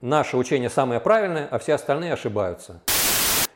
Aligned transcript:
наше 0.00 0.36
учение 0.36 0.70
самое 0.70 1.00
правильное, 1.00 1.48
а 1.50 1.58
все 1.58 1.74
остальные 1.74 2.12
ошибаются. 2.12 2.80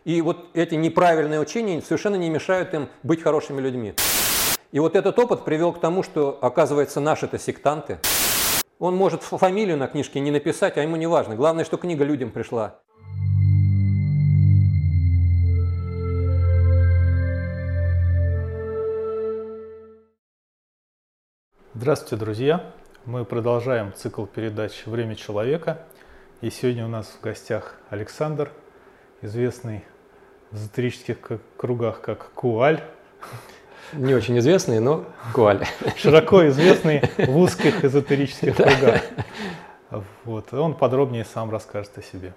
И 0.05 0.21
вот 0.21 0.51
эти 0.55 0.75
неправильные 0.75 1.41
учения 1.41 1.81
совершенно 1.81 2.17
не 2.17 2.29
мешают 2.29 2.75
им 2.75 2.89
быть 3.03 3.23
хорошими 3.23 3.61
людьми. 3.61 3.95
И 4.73 4.81
вот 4.81 4.97
этот 4.97 5.19
опыт 5.19 5.45
привел 5.45 5.73
к 5.73 5.81
тому, 5.81 6.03
что, 6.03 6.39
оказывается, 6.41 7.01
наши-то 7.01 7.39
сектанты. 7.39 7.99
Он 8.79 8.97
может 8.97 9.23
фамилию 9.23 9.77
на 9.77 9.87
книжке 9.87 10.19
не 10.19 10.31
написать, 10.31 10.77
а 10.77 10.83
ему 10.83 10.97
не 10.97 11.07
важно. 11.07 11.37
Главное, 11.37 11.65
что 11.65 11.77
книга 11.77 12.05
людям 12.05 12.31
пришла. 12.31 12.81
Здравствуйте, 21.75 22.17
друзья! 22.17 22.73
Мы 23.05 23.25
продолжаем 23.25 23.93
цикл 23.95 24.25
передач 24.27 24.83
«Время 24.87 25.17
человека». 25.17 25.87
И 26.43 26.51
сегодня 26.51 26.85
у 26.85 26.89
нас 26.89 27.07
в 27.07 27.21
гостях 27.21 27.77
Александр, 27.89 28.51
известный 29.21 29.85
в 30.51 30.57
эзотерических 30.57 31.17
кругах 31.57 32.01
как 32.01 32.33
Куаль. 32.33 32.83
Не 33.93 34.13
очень 34.15 34.37
известный, 34.41 34.81
но 34.81 35.05
Куаль. 35.33 35.65
Широко 35.97 36.49
известный 36.49 37.01
в 37.17 37.39
узких 37.39 37.85
эзотерических 37.85 38.57
кругах. 38.57 39.03
Вот. 40.25 40.53
Он 40.53 40.75
подробнее 40.75 41.25
сам 41.25 41.49
расскажет 41.49 41.97
о 41.99 42.03
себе. 42.03 42.35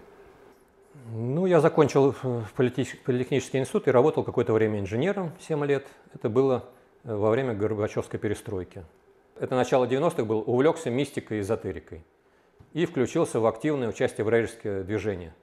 Ну, 1.11 1.47
я 1.47 1.59
закончил 1.59 2.13
политехнический 2.55 3.59
институт 3.59 3.87
и 3.87 3.91
работал 3.91 4.23
какое-то 4.23 4.53
время 4.53 4.81
инженером, 4.81 5.31
7 5.47 5.65
лет. 5.65 5.87
Это 6.13 6.29
было 6.29 6.65
во 7.03 7.31
время 7.31 7.55
Горбачевской 7.55 8.19
перестройки. 8.19 8.85
Это 9.39 9.55
начало 9.55 9.85
90-х 9.85 10.25
был, 10.25 10.43
увлекся 10.45 10.91
мистикой 10.91 11.39
и 11.39 11.41
эзотерикой 11.41 12.03
и 12.75 12.85
включился 12.85 13.39
в 13.39 13.45
активное 13.45 13.88
участие 13.88 14.25
в 14.25 14.29
рейдерское 14.29 14.84
движение. 14.84 15.34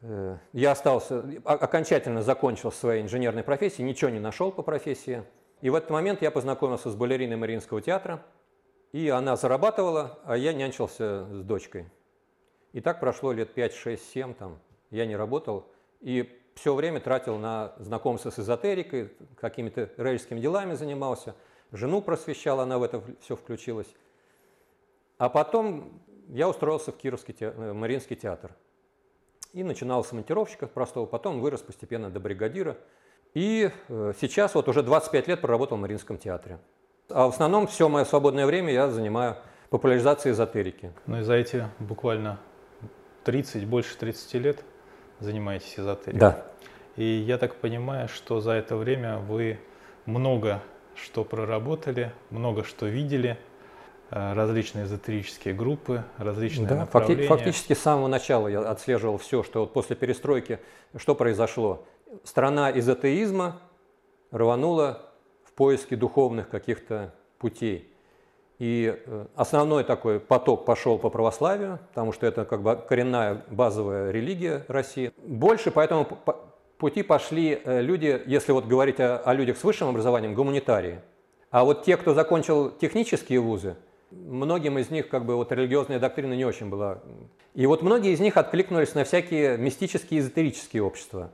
Э, 0.00 0.38
я 0.52 0.70
остался, 0.70 1.24
окончательно 1.44 2.22
закончил 2.22 2.70
своей 2.70 3.02
инженерной 3.02 3.42
профессии, 3.42 3.82
ничего 3.82 4.12
не 4.12 4.20
нашел 4.20 4.52
по 4.52 4.62
профессии. 4.62 5.24
И 5.60 5.70
в 5.70 5.74
этот 5.74 5.90
момент 5.90 6.22
я 6.22 6.30
познакомился 6.30 6.88
с 6.88 6.94
балериной 6.94 7.34
Мариинского 7.34 7.82
театра, 7.82 8.24
и 8.92 9.08
она 9.08 9.34
зарабатывала, 9.34 10.20
а 10.24 10.36
я 10.36 10.52
нянчился 10.52 11.26
с 11.32 11.42
дочкой. 11.42 11.90
И 12.72 12.80
так 12.80 13.00
прошло 13.00 13.32
лет 13.32 13.52
5, 13.52 13.74
6, 13.74 14.10
7, 14.12 14.34
там, 14.34 14.60
я 14.92 15.04
не 15.04 15.16
работал, 15.16 15.66
и 16.00 16.30
все 16.54 16.76
время 16.76 17.00
тратил 17.00 17.38
на 17.38 17.72
знакомство 17.80 18.30
с 18.30 18.38
эзотерикой, 18.38 19.12
какими-то 19.34 19.90
рейдерскими 19.96 20.38
делами 20.38 20.74
занимался, 20.74 21.34
жену 21.72 22.02
просвещал, 22.02 22.60
она 22.60 22.78
в 22.78 22.84
это 22.84 23.02
все 23.20 23.34
включилась. 23.34 23.92
А 25.18 25.28
потом 25.28 26.00
я 26.32 26.48
устроился 26.48 26.92
в 26.92 26.96
Кировский 26.96 27.34
те... 27.34 27.52
Э, 27.54 27.72
Мариинский 27.72 28.16
театр. 28.16 28.52
И 29.52 29.62
начинал 29.62 30.02
с 30.02 30.12
монтировщика 30.12 30.66
простого, 30.66 31.04
потом 31.04 31.40
вырос 31.40 31.60
постепенно 31.60 32.10
до 32.10 32.20
бригадира. 32.20 32.78
И 33.34 33.70
э, 33.88 34.12
сейчас 34.18 34.54
вот 34.54 34.66
уже 34.68 34.82
25 34.82 35.28
лет 35.28 35.40
проработал 35.42 35.76
в 35.76 35.80
Мариинском 35.80 36.16
театре. 36.16 36.58
А 37.10 37.26
в 37.26 37.30
основном 37.30 37.66
все 37.66 37.88
мое 37.88 38.04
свободное 38.04 38.46
время 38.46 38.72
я 38.72 38.88
занимаю 38.88 39.36
популяризацией 39.68 40.32
эзотерики. 40.32 40.92
Ну 41.06 41.20
и 41.20 41.22
за 41.22 41.34
эти 41.34 41.68
буквально 41.78 42.40
30, 43.24 43.66
больше 43.66 43.96
30 43.98 44.34
лет 44.34 44.64
занимаетесь 45.20 45.78
эзотерикой. 45.78 46.18
Да. 46.18 46.46
И 46.96 47.04
я 47.04 47.36
так 47.36 47.56
понимаю, 47.56 48.08
что 48.08 48.40
за 48.40 48.52
это 48.52 48.76
время 48.76 49.18
вы 49.18 49.58
много 50.06 50.62
что 50.94 51.24
проработали, 51.24 52.12
много 52.30 52.64
что 52.64 52.86
видели– 52.86 53.38
различные 54.12 54.84
эзотерические 54.84 55.54
группы, 55.54 56.04
различные 56.18 56.68
да, 56.68 56.76
направления. 56.76 57.26
Фактически 57.26 57.72
с 57.72 57.78
самого 57.78 58.08
начала 58.08 58.46
я 58.48 58.60
отслеживал 58.60 59.16
все, 59.16 59.42
что 59.42 59.60
вот 59.60 59.72
после 59.72 59.96
перестройки, 59.96 60.58
что 60.96 61.14
произошло. 61.14 61.86
Страна 62.22 62.70
из 62.70 62.86
атеизма 62.88 63.60
рванула 64.30 65.10
в 65.44 65.52
поиске 65.52 65.96
духовных 65.96 66.50
каких-то 66.50 67.14
путей. 67.38 67.88
И 68.58 68.94
э, 68.94 69.26
основной 69.34 69.82
такой 69.82 70.20
поток 70.20 70.66
пошел 70.66 70.98
по 70.98 71.08
православию, 71.08 71.80
потому 71.88 72.12
что 72.12 72.26
это 72.26 72.44
как 72.44 72.62
бы 72.62 72.76
коренная 72.76 73.42
базовая 73.50 74.10
религия 74.10 74.64
России. 74.68 75.10
Больше 75.26 75.70
по 75.70 75.80
этому 75.80 76.06
пути 76.78 77.02
пошли 77.02 77.60
э, 77.64 77.80
люди, 77.80 78.22
если 78.26 78.52
вот 78.52 78.66
говорить 78.66 79.00
о, 79.00 79.18
о 79.18 79.32
людях 79.32 79.56
с 79.56 79.64
высшим 79.64 79.88
образованием, 79.88 80.34
гуманитарии. 80.34 81.00
А 81.50 81.64
вот 81.64 81.84
те, 81.84 81.96
кто 81.96 82.14
закончил 82.14 82.70
технические 82.70 83.40
вузы, 83.40 83.76
многим 84.26 84.78
из 84.78 84.90
них 84.90 85.08
как 85.08 85.24
бы 85.24 85.36
вот 85.36 85.52
религиозная 85.52 85.98
доктрина 85.98 86.34
не 86.34 86.44
очень 86.44 86.68
была. 86.68 87.00
И 87.54 87.66
вот 87.66 87.82
многие 87.82 88.12
из 88.12 88.20
них 88.20 88.36
откликнулись 88.36 88.94
на 88.94 89.04
всякие 89.04 89.56
мистические, 89.58 90.20
эзотерические 90.20 90.82
общества. 90.82 91.30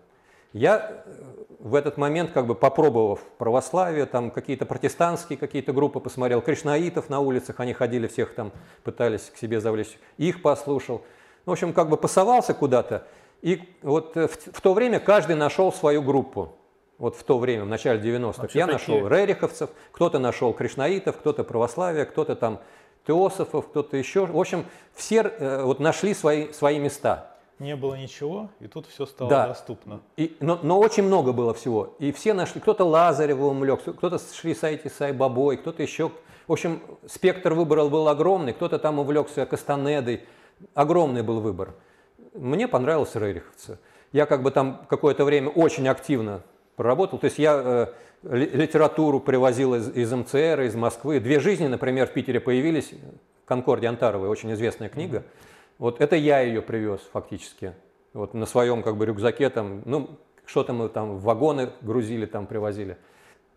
Я 0.53 1.05
э, 1.05 1.13
в 1.59 1.75
этот 1.75 1.97
момент, 1.97 2.33
как 2.33 2.47
бы 2.47 2.55
попробовав 2.55 3.21
православие, 3.39 4.07
там 4.07 4.31
какие-то 4.31 4.67
протестантские 4.67 5.39
какие-то 5.39 5.73
группы 5.73 6.01
посмотрел, 6.01 6.41
кришнаитов 6.41 7.11
на 7.11 7.21
улицах, 7.21 7.61
они 7.61 7.73
ходили, 7.75 8.07
всех 8.07 8.35
там 8.35 8.53
пытались 8.83 9.31
к 9.35 9.37
себе 9.37 9.61
завлечь, 9.61 9.99
их 10.17 10.43
послушал. 10.43 11.03
В 11.45 11.51
общем, 11.53 11.73
как 11.73 11.89
бы 11.89 11.97
пасовался 11.97 12.55
куда-то. 12.55 13.07
И 13.43 13.63
вот 13.83 14.17
в, 14.17 14.29
в 14.29 14.61
то 14.61 14.75
время 14.75 14.99
каждый 15.01 15.37
нашел 15.37 15.73
свою 15.73 16.03
группу 16.03 16.58
вот 16.99 17.17
в 17.17 17.23
то 17.23 17.39
время, 17.39 17.65
в 17.65 17.69
начале 17.69 18.01
90-х, 18.01 18.49
я 18.55 18.67
нашел 18.67 19.07
рериховцев, 19.07 19.71
кто-то 19.93 20.19
нашел 20.19 20.53
кришнаитов, 20.53 21.17
кто-то 21.17 21.45
православие, 21.45 22.05
кто-то 22.05 22.35
там 22.35 22.61
теософов, 23.07 23.69
кто-то 23.69 23.97
еще. 23.97 24.27
В 24.27 24.39
общем, 24.39 24.67
все 24.95 25.23
э, 25.23 25.63
вот 25.63 25.81
нашли 25.81 26.13
свои, 26.13 26.53
свои 26.53 26.79
места. 26.79 27.35
Не 27.59 27.75
было 27.75 27.95
ничего, 27.95 28.51
и 28.61 28.69
тут 28.69 28.87
все 28.87 29.07
стало 29.07 29.31
да. 29.31 29.49
доступно. 29.49 30.01
И, 30.17 30.37
но, 30.41 30.59
но 30.63 30.79
очень 30.79 31.05
много 31.05 31.33
было 31.33 31.55
всего. 31.55 31.95
И 31.99 32.13
все 32.13 32.33
нашли, 32.35 32.61
кто-то 32.61 32.85
Лазаревым 32.85 33.59
увлекся, 33.59 33.93
кто-то 33.93 34.19
Шри 34.19 34.55
Сайти 34.55 34.89
Сай 34.89 35.13
Бабой, 35.13 35.57
кто-то 35.57 35.83
еще. 35.83 36.13
В 36.47 36.53
общем, 36.53 36.81
спектр 37.07 37.55
выбора 37.55 37.85
был 37.87 38.09
огромный, 38.09 38.53
кто-то 38.53 38.79
там 38.79 38.99
увлекся 38.99 39.45
Кастанедой. 39.47 40.25
Огромный 40.75 41.23
был 41.23 41.41
выбор. 41.41 41.75
Мне 42.35 42.69
понравился 42.69 43.19
Рериховцы. 43.19 43.79
Я 44.13 44.27
как 44.27 44.43
бы 44.43 44.51
там 44.51 44.87
какое-то 44.89 45.25
время 45.25 45.51
очень 45.51 45.89
активно 45.89 46.43
проработал. 46.79 47.19
То 47.19 47.27
есть 47.27 47.39
я 47.39 47.61
э, 47.63 47.87
литературу 48.23 49.21
привозил 49.21 49.75
из, 49.75 49.91
из 49.91 50.11
МЦР, 50.11 50.63
из 50.63 50.75
Москвы. 50.75 51.21
«Две 51.21 51.41
жизни», 51.41 51.67
например, 51.67 52.07
в 52.07 52.13
Питере 52.13 52.41
появились. 52.41 52.93
Конкорди 53.45 53.87
Антаровой, 53.87 54.29
очень 54.29 54.53
известная 54.53 54.89
книга. 54.89 55.25
Вот 55.79 56.01
это 56.01 56.17
я 56.17 56.41
ее 56.41 56.63
привез 56.63 57.01
фактически. 57.13 57.73
Вот 58.13 58.35
на 58.35 58.47
своем 58.47 58.83
как 58.83 58.97
бы 58.97 59.07
рюкзаке 59.07 59.49
там, 59.51 59.83
ну, 59.85 60.11
что-то 60.45 60.73
мы 60.73 60.89
там 60.89 61.17
в 61.17 61.23
вагоны 61.23 61.71
грузили, 61.81 62.27
там 62.27 62.47
привозили. 62.47 62.97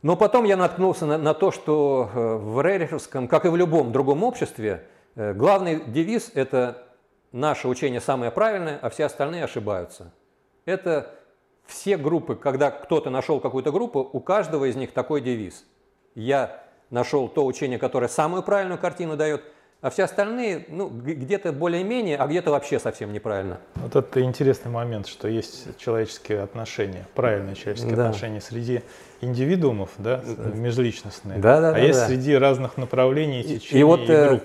Но 0.01 0.15
потом 0.15 0.45
я 0.45 0.57
наткнулся 0.57 1.05
на, 1.05 1.17
на 1.17 1.33
то, 1.33 1.51
что 1.51 2.09
э, 2.13 2.35
в 2.37 2.61
Рериховском, 2.61 3.27
как 3.27 3.45
и 3.45 3.49
в 3.49 3.55
любом 3.55 3.91
другом 3.91 4.23
обществе, 4.23 4.87
э, 5.15 5.33
главный 5.33 5.83
девиз– 5.85 6.31
это 6.33 6.87
наше 7.31 7.67
учение 7.67 8.01
самое 8.01 8.31
правильное, 8.31 8.79
а 8.81 8.89
все 8.89 9.05
остальные 9.05 9.43
ошибаются. 9.43 10.11
Это 10.65 11.13
все 11.65 11.97
группы, 11.97 12.35
когда 12.35 12.71
кто-то 12.71 13.09
нашел 13.09 13.39
какую-то 13.39 13.71
группу, 13.71 13.99
у 13.99 14.19
каждого 14.19 14.65
из 14.65 14.75
них 14.75 14.91
такой 14.91 15.21
девиз. 15.21 15.65
Я 16.15 16.63
нашел 16.89 17.27
то 17.27 17.45
учение, 17.45 17.79
которое 17.79 18.07
самую 18.07 18.43
правильную 18.43 18.79
картину 18.79 19.15
дает, 19.15 19.43
а 19.81 19.89
все 19.89 20.03
остальные, 20.03 20.65
ну, 20.69 20.89
где-то 20.89 21.51
более-менее, 21.51 22.17
а 22.17 22.27
где-то 22.27 22.51
вообще 22.51 22.79
совсем 22.79 23.11
неправильно. 23.11 23.59
Вот 23.75 23.95
это 23.95 24.21
интересный 24.21 24.69
момент, 24.69 25.07
что 25.07 25.27
есть 25.27 25.75
человеческие 25.77 26.43
отношения, 26.43 27.07
правильные 27.15 27.55
человеческие 27.55 27.95
да. 27.95 28.09
отношения 28.09 28.41
среди 28.41 28.83
индивидуумов, 29.21 29.89
да, 29.97 30.21
межличностные, 30.53 31.39
да, 31.39 31.61
да, 31.61 31.69
а 31.69 31.71
да, 31.73 31.79
есть 31.79 31.99
да. 31.99 32.07
среди 32.07 32.35
разных 32.35 32.77
направлений, 32.77 33.43
течений 33.43 33.77
и, 33.77 33.79
и, 33.79 33.83
вот, 33.83 34.01
и 34.01 34.11
э, 34.11 34.27
групп. 34.27 34.43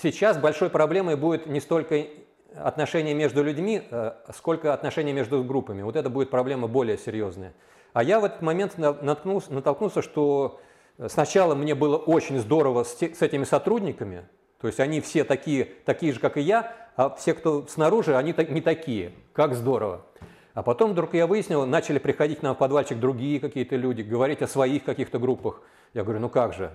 Сейчас 0.00 0.38
большой 0.38 0.70
проблемой 0.70 1.16
будет 1.16 1.46
не 1.46 1.60
столько 1.60 2.06
отношения 2.56 3.14
между 3.14 3.42
людьми, 3.42 3.82
э, 3.90 4.12
сколько 4.34 4.72
отношения 4.72 5.12
между 5.12 5.42
группами. 5.44 5.82
Вот 5.82 5.96
это 5.96 6.10
будет 6.10 6.30
проблема 6.30 6.68
более 6.68 6.98
серьезная. 6.98 7.54
А 7.92 8.02
я 8.02 8.20
в 8.20 8.24
этот 8.24 8.42
момент 8.42 8.76
наткнулся, 8.76 9.52
натолкнулся, 9.52 10.02
что 10.02 10.60
сначала 11.06 11.54
мне 11.54 11.74
было 11.74 11.96
очень 11.96 12.38
здорово 12.38 12.84
с, 12.84 12.96
с 13.00 13.22
этими 13.22 13.44
сотрудниками, 13.44 14.24
то 14.60 14.68
есть 14.68 14.80
они 14.80 15.00
все 15.00 15.24
такие, 15.24 15.66
такие 15.84 16.12
же, 16.12 16.20
как 16.20 16.38
и 16.38 16.40
я, 16.40 16.74
а 16.96 17.10
все, 17.10 17.34
кто 17.34 17.66
снаружи, 17.66 18.16
они 18.16 18.34
не 18.48 18.60
такие. 18.60 19.12
Как 19.32 19.54
здорово. 19.54 20.06
А 20.54 20.62
потом 20.62 20.92
вдруг 20.92 21.14
я 21.14 21.26
выяснил, 21.26 21.66
начали 21.66 21.98
приходить 21.98 22.42
на 22.42 22.54
подвальчик 22.54 22.98
другие 22.98 23.40
какие-то 23.40 23.76
люди, 23.76 24.02
говорить 24.02 24.40
о 24.40 24.46
своих 24.46 24.84
каких-то 24.84 25.18
группах. 25.18 25.60
Я 25.92 26.04
говорю, 26.04 26.20
ну 26.20 26.28
как 26.28 26.54
же, 26.54 26.72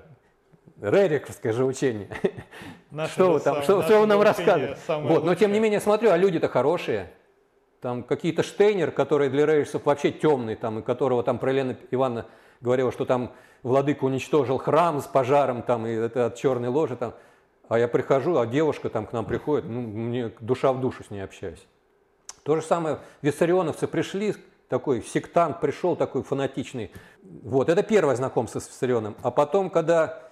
Рериковское 0.81 1.53
же 1.53 1.65
учение. 1.65 2.09
Наше 2.91 3.13
что 3.13 3.33
вы 3.33 3.39
там, 3.39 3.55
сам, 3.55 3.63
что, 3.63 3.83
что 3.83 3.99
вы 3.99 4.05
нам 4.05 4.21
рассказываете? 4.21 4.77
Вот, 4.87 5.25
но 5.25 5.35
тем 5.35 5.51
не 5.51 5.59
менее, 5.59 5.79
смотрю, 5.79 6.11
а 6.11 6.17
люди-то 6.17 6.47
хорошие. 6.47 7.11
Там 7.81 8.03
какие-то 8.03 8.43
Штейнер, 8.43 8.91
который 8.91 9.29
для 9.29 9.45
рейсов 9.45 9.85
вообще 9.85 10.11
темный, 10.11 10.55
там, 10.55 10.79
и 10.79 10.81
которого 10.81 11.23
там 11.23 11.37
про 11.37 11.51
Елена 11.51 11.77
Ивановна 11.91 12.25
говорила, 12.61 12.91
что 12.91 13.05
там 13.05 13.33
владыка 13.63 14.03
уничтожил 14.05 14.57
храм 14.57 15.01
с 15.01 15.07
пожаром, 15.07 15.63
там, 15.63 15.85
и 15.85 15.91
это 15.91 16.27
от 16.27 16.35
черной 16.35 16.69
ложи. 16.69 16.95
Там. 16.95 17.13
А 17.67 17.77
я 17.77 17.87
прихожу, 17.87 18.37
а 18.37 18.47
девушка 18.47 18.89
там 18.89 19.05
к 19.05 19.13
нам 19.13 19.25
приходит, 19.25 19.65
ну, 19.65 19.81
мне 19.81 20.31
душа 20.39 20.73
в 20.73 20.81
душу 20.81 21.03
с 21.03 21.09
ней 21.09 21.21
общаюсь. 21.21 21.65
То 22.43 22.55
же 22.55 22.61
самое, 22.61 22.99
виссарионовцы 23.21 23.87
пришли, 23.87 24.35
такой 24.69 25.01
сектант 25.03 25.59
пришел, 25.59 25.95
такой 25.95 26.23
фанатичный. 26.23 26.91
Вот, 27.21 27.69
это 27.69 27.83
первое 27.83 28.15
знакомство 28.15 28.59
с 28.59 28.67
Виссарионом. 28.67 29.15
А 29.21 29.31
потом, 29.31 29.69
когда 29.69 30.28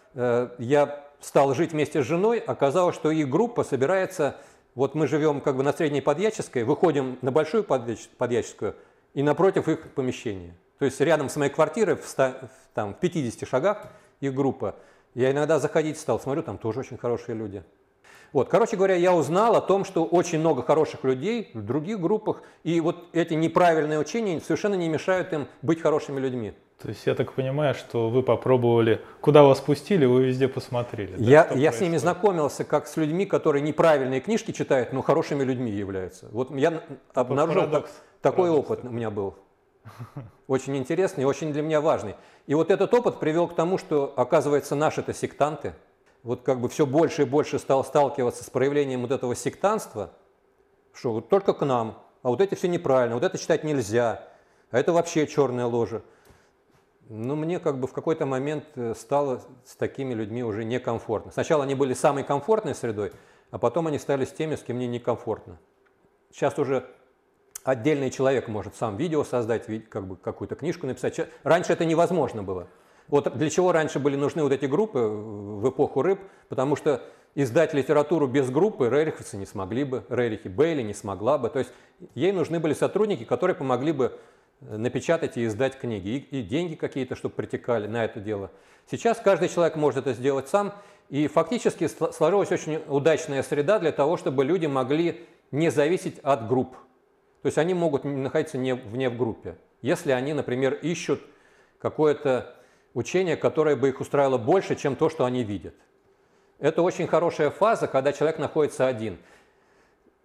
я 0.58 1.04
стал 1.20 1.54
жить 1.54 1.72
вместе 1.72 2.02
с 2.02 2.06
женой, 2.06 2.40
оказалось, 2.40 2.96
что 2.96 3.12
их 3.12 3.30
группа 3.30 3.64
собирается, 3.64 4.36
вот 4.76 4.96
мы 4.96 5.08
живем 5.08 5.42
как 5.42 5.56
бы 5.56 5.64
на 5.64 5.74
Средней 5.74 6.02
Подьяческой, 6.02 6.64
выходим 6.64 7.18
на 7.22 7.32
Большую 7.32 7.64
Подьяческую 7.64 8.76
и 9.14 9.24
напротив 9.24 9.68
их 9.68 9.92
помещения. 9.94 10.56
То 10.80 10.86
есть 10.86 11.00
рядом 11.02 11.30
с 11.30 11.36
моей 11.36 11.52
квартирой, 11.52 11.96
в, 11.96 12.06
100, 12.06 12.34
там, 12.74 12.94
в 12.94 13.00
50 13.00 13.48
шагах, 13.48 13.88
их 14.20 14.34
группа. 14.34 14.76
Я 15.16 15.32
иногда 15.32 15.60
заходить 15.60 16.00
стал, 16.00 16.20
смотрю, 16.20 16.44
там 16.44 16.58
тоже 16.58 16.82
очень 16.82 16.98
хорошие 16.98 17.36
люди. 17.36 17.64
Вот, 18.34 18.50
короче 18.50 18.76
говоря, 18.76 18.96
я 18.96 19.14
узнал 19.14 19.56
о 19.56 19.62
том, 19.62 19.86
что 19.86 20.06
очень 20.06 20.40
много 20.40 20.64
хороших 20.64 21.04
людей 21.04 21.52
в 21.54 21.62
других 21.62 22.00
группах, 22.00 22.42
и 22.64 22.80
вот 22.82 23.06
эти 23.14 23.34
неправильные 23.34 24.00
учения 24.00 24.40
совершенно 24.42 24.76
не 24.76 24.90
мешают 24.90 25.34
им 25.34 25.48
быть 25.62 25.82
хорошими 25.82 26.20
людьми. 26.20 26.54
То 26.82 26.90
есть 26.90 27.08
я 27.08 27.16
так 27.16 27.34
понимаю, 27.34 27.74
что 27.74 28.10
вы 28.10 28.22
попробовали, 28.22 29.02
куда 29.20 29.42
вас 29.42 29.60
пустили, 29.60 30.06
вы 30.06 30.26
везде 30.26 30.48
посмотрели. 30.48 31.16
Я, 31.18 31.46
да, 31.46 31.56
я 31.56 31.72
с 31.72 31.82
ними 31.82 31.98
знакомился 31.98 32.64
как 32.64 32.88
с 32.88 32.98
людьми, 32.98 33.26
которые 33.26 33.64
неправильные 33.64 34.22
книжки 34.22 34.52
читают, 34.52 34.94
но 34.94 35.02
хорошими 35.02 35.44
людьми 35.44 35.72
являются. 35.72 36.28
Вот 36.32 36.52
я 36.56 36.84
обнаружил 37.16 37.62
парадокс, 37.64 37.92
такой 38.22 38.50
парадокс. 38.50 38.72
опыт 38.72 38.86
у 38.86 38.90
меня 38.90 39.10
был. 39.10 39.36
Очень 40.48 40.78
интересный, 40.78 41.26
очень 41.26 41.52
для 41.52 41.62
меня 41.62 41.82
важный. 41.82 42.16
И 42.46 42.54
вот 42.54 42.72
этот 42.72 42.94
опыт 42.94 43.20
привел 43.20 43.48
к 43.48 43.56
тому, 43.56 43.78
что, 43.78 44.14
оказывается, 44.16 44.76
наши-то 44.76 45.14
сектанты, 45.14 45.74
вот 46.24 46.42
как 46.44 46.60
бы 46.60 46.70
все 46.70 46.86
больше 46.86 47.24
и 47.24 47.26
больше 47.26 47.60
стал 47.60 47.84
сталкиваться 47.84 48.44
с 48.44 48.50
проявлением 48.50 49.02
вот 49.02 49.12
этого 49.12 49.36
сектанства, 49.36 50.12
что 50.94 51.14
вот 51.14 51.30
только 51.30 51.54
к 51.54 51.66
нам, 51.66 52.04
а 52.24 52.30
вот 52.30 52.42
эти 52.42 52.56
все 52.56 52.68
неправильно, 52.68 53.16
вот 53.16 53.24
это 53.24 53.38
читать 53.38 53.64
нельзя, 53.64 54.28
а 54.72 54.80
это 54.80 54.92
вообще 54.92 55.28
черная 55.28 55.66
ложа. 55.66 56.02
Ну, 57.10 57.36
мне 57.36 57.60
как 57.60 57.80
бы 57.80 57.88
в 57.88 57.94
какой-то 57.94 58.26
момент 58.26 58.66
э, 58.76 58.94
стало 58.94 59.42
с 59.66 59.76
такими 59.78 60.14
людьми 60.14 60.44
уже 60.44 60.66
некомфортно. 60.66 61.32
Сначала 61.32 61.64
они 61.64 61.74
были 61.74 61.94
самой 61.94 62.26
комфортной 62.26 62.76
средой, 62.76 63.14
а 63.50 63.58
потом 63.58 63.88
они 63.88 63.98
стали 63.98 64.26
с 64.26 64.32
теми, 64.32 64.56
с 64.56 64.62
кем 64.62 64.76
мне 64.76 64.88
некомфортно. 64.88 65.58
Сейчас 66.32 66.60
уже 66.60 66.86
отдельный 67.64 68.12
человек 68.12 68.50
может 68.50 68.76
сам 68.76 68.98
видео 68.98 69.24
создать, 69.24 69.66
как 69.90 70.06
бы 70.06 70.18
какую-то 70.18 70.56
книжку 70.56 70.86
написать. 70.86 71.20
Раньше 71.44 71.72
это 71.72 71.86
невозможно 71.86 72.44
было. 72.44 72.68
Вот 73.08 73.38
для 73.38 73.50
чего 73.50 73.72
раньше 73.72 74.00
были 74.00 74.16
нужны 74.16 74.44
вот 74.44 74.52
эти 74.52 74.66
группы 74.66 75.00
в 75.00 75.70
эпоху 75.70 76.02
рыб, 76.02 76.20
потому 76.50 76.76
что 76.76 77.02
издать 77.36 77.74
литературу 77.74 78.28
без 78.28 78.50
группы 78.50 78.90
Рериховцы 78.90 79.38
не 79.38 79.46
смогли 79.46 79.84
бы, 79.84 80.04
Рерихи 80.10 80.50
Бейли 80.50 80.82
не 80.82 80.94
смогла 80.94 81.38
бы. 81.38 81.50
То 81.50 81.60
есть 81.60 81.72
ей 82.16 82.32
нужны 82.32 82.60
были 82.60 82.74
сотрудники, 82.74 83.24
которые 83.24 83.56
помогли 83.56 83.92
бы 83.92 84.18
напечатать 84.60 85.38
и 85.38 85.46
издать 85.46 85.78
книги, 85.78 86.10
и, 86.10 86.40
и 86.40 86.44
деньги 86.44 86.76
какие-то, 86.76 87.16
чтобы 87.16 87.36
притекали 87.36 87.88
на 87.88 88.04
это 88.04 88.20
дело. 88.20 88.52
Сейчас 88.90 89.20
каждый 89.20 89.50
человек 89.50 89.76
может 89.76 90.00
это 90.00 90.14
сделать 90.14 90.50
сам, 90.50 90.74
и 91.10 91.28
фактически 91.28 91.88
сложилась 91.88 92.52
очень 92.52 92.82
удачная 92.88 93.44
среда 93.44 93.80
для 93.80 93.92
того, 93.92 94.18
чтобы 94.18 94.44
люди 94.44 94.66
могли 94.66 95.26
не 95.52 95.70
зависеть 95.70 96.20
от 96.20 96.48
групп. 96.48 96.76
То 97.42 97.46
есть 97.48 97.58
они 97.58 97.74
могут 97.74 98.04
находиться 98.04 98.58
не, 98.58 98.74
вне 98.74 99.10
в 99.10 99.18
группе. 99.18 99.58
Если 99.82 100.12
они, 100.12 100.34
например, 100.34 100.74
ищут 100.74 101.22
какое-то 101.80 102.57
учение, 102.98 103.38
которое 103.38 103.76
бы 103.76 103.90
их 103.90 104.02
устраивало 104.02 104.40
больше, 104.40 104.76
чем 104.76 104.96
то, 104.96 105.08
что 105.08 105.24
они 105.26 105.44
видят. 105.44 105.76
Это 106.58 106.82
очень 106.82 107.06
хорошая 107.06 107.52
фаза, 107.52 107.88
когда 107.88 108.12
человек 108.12 108.40
находится 108.40 108.88
один. 108.88 109.20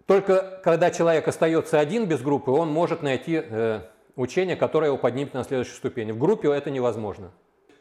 Только 0.06 0.58
когда 0.64 0.90
человек 0.90 1.28
остается 1.28 1.78
один 1.78 2.06
без 2.06 2.22
группы, 2.22 2.50
он 2.50 2.70
может 2.70 3.02
найти 3.02 3.42
э, 3.44 3.82
учение, 4.16 4.56
которое 4.56 4.86
его 4.86 4.96
поднимет 4.96 5.34
на 5.34 5.44
следующую 5.44 5.76
ступень. 5.76 6.14
В 6.14 6.19
группе 6.19 6.50
это 6.50 6.70
невозможно. 6.70 7.30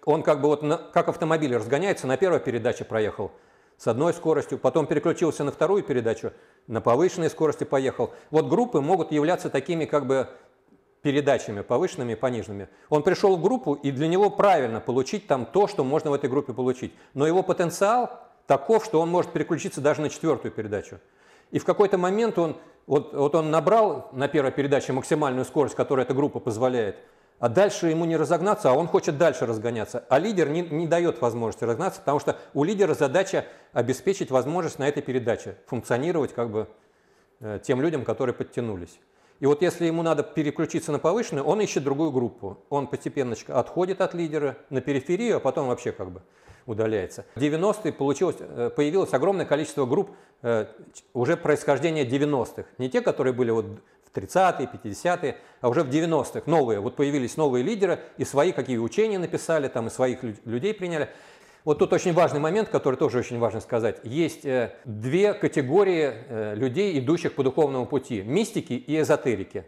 Он 0.04 0.24
как 0.24 0.42
бы 0.42 0.50
вот 0.50 0.62
на, 0.62 0.78
как 0.78 1.08
автомобиль 1.08 1.56
разгоняется, 1.56 2.06
на 2.06 2.18
первой 2.18 2.42
передаче 2.42 2.84
проехал 2.84 3.32
с 3.78 3.88
одной 3.88 4.14
скоростью, 4.14 4.60
потом 4.60 4.88
переключился 4.88 5.46
на 5.46 5.54
вторую 5.54 5.84
передачу, 5.84 6.34
на 6.68 6.82
повышенной 6.82 7.30
скорости 7.30 7.64
поехал. 7.64 8.14
Вот 8.30 8.50
группы 8.50 8.82
могут 8.82 9.14
являться 9.14 9.50
такими 9.50 9.86
как 9.86 10.06
бы 10.06 10.28
передачами, 11.02 11.62
повышенными 11.62 12.14
и 12.14 12.16
пониженными. 12.16 12.70
Он 12.90 13.04
пришел 13.04 13.36
в 13.36 13.42
группу, 13.42 13.74
и 13.74 13.92
для 13.92 14.08
него 14.08 14.30
правильно 14.30 14.80
получить 14.80 15.28
там 15.28 15.46
то, 15.46 15.68
что 15.68 15.84
можно 15.84 16.12
в 16.12 16.14
этой 16.14 16.30
группе 16.30 16.54
получить. 16.54 16.94
Но 17.14 17.26
его 17.26 17.44
потенциал 17.44 18.20
таков, 18.48 18.86
что 18.86 19.02
он 19.02 19.10
может 19.10 19.32
переключиться 19.32 19.82
даже 19.82 20.02
на 20.02 20.10
четвертую 20.10 20.52
передачу. 20.52 21.00
И 21.52 21.60
в 21.60 21.66
какой-то 21.66 21.98
момент 21.98 22.38
он 22.38 22.58
вот, 22.88 23.14
вот 23.14 23.36
он 23.36 23.52
набрал 23.52 24.10
на 24.12 24.28
первой 24.28 24.52
передаче 24.52 24.94
максимальную 24.94 25.46
скорость, 25.46 25.76
которую 25.76 26.06
эта 26.06 26.14
группа 26.14 26.40
позволяет, 26.40 26.98
а 27.40 27.50
дальше 27.50 27.88
ему 27.88 28.06
не 28.06 28.18
разогнаться, 28.18 28.70
а 28.70 28.74
он 28.74 28.88
хочет 28.88 29.18
дальше 29.18 29.46
разгоняться. 29.46 30.06
А 30.10 30.20
лидер 30.20 30.50
не, 30.50 30.62
не 30.62 30.88
дает 30.88 31.22
возможности 31.22 31.64
разогнаться, 31.64 32.00
потому 32.00 32.20
что 32.20 32.38
у 32.54 32.64
лидера 32.64 32.94
задача 32.94 33.46
обеспечить 33.74 34.30
возможность 34.30 34.78
на 34.80 34.88
этой 34.88 35.02
передаче 35.02 35.58
функционировать 35.66 36.34
как 36.34 36.52
бы 36.52 36.68
э, 37.40 37.60
тем 37.64 37.82
людям, 37.82 38.04
которые 38.04 38.36
подтянулись. 38.36 39.00
И 39.42 39.46
вот 39.48 39.64
если 39.64 39.88
ему 39.88 40.04
надо 40.04 40.22
переключиться 40.22 40.92
на 40.92 41.00
повышенную, 41.00 41.44
он 41.44 41.60
ищет 41.62 41.84
другую 41.84 42.12
группу. 42.12 42.60
Он 42.70 42.86
постепенно 42.86 43.36
отходит 43.48 44.00
от 44.00 44.14
лидера 44.14 44.56
на 44.70 44.82
периферию, 44.82 45.38
а 45.38 45.40
потом 45.40 45.68
вообще 45.68 45.92
как 45.92 46.12
бы 46.12 46.22
удаляется. 46.68 47.26
В 47.34 47.40
90-е 47.40 47.92
получилось, 47.92 48.36
э, 48.40 48.70
появилось 48.70 49.12
огромное 49.14 49.48
количество 49.48 49.88
групп 49.88 50.12
э, 50.44 50.68
уже 51.16 51.38
происхождения 51.38 52.06
90-х. 52.06 52.66
Не 52.78 52.88
те, 52.88 53.02
которые 53.02 53.34
были 53.34 53.50
вот 53.50 53.66
в 54.06 54.16
30-е, 54.16 54.70
50-е, 54.72 55.38
а 55.62 55.70
уже 55.70 55.82
в 55.82 55.90
90-х 55.90 56.44
новые. 56.46 56.80
Вот 56.80 56.96
появились 56.96 57.36
новые 57.36 57.64
лидеры 57.64 58.00
и 58.18 58.26
свои 58.26 58.52
какие 58.52 58.78
учения 58.78 59.18
написали, 59.18 59.70
там 59.70 59.88
и 59.88 59.90
своих 59.90 60.20
людей 60.46 60.76
приняли. 60.76 61.10
Вот 61.64 61.80
тут 61.80 61.94
очень 61.94 62.14
важный 62.14 62.40
момент, 62.40 62.70
который 62.70 62.96
тоже 62.96 63.20
очень 63.20 63.38
важно 63.38 63.60
сказать. 63.60 64.00
Есть 64.04 64.46
э, 64.46 64.74
две 64.86 65.34
категории 65.34 66.56
людей, 66.56 66.98
идущих 67.00 67.36
по 67.36 67.44
духовному 67.44 67.86
пути– 67.86 68.22
мистики 68.26 68.74
и 68.74 69.00
эзотерики. 69.00 69.66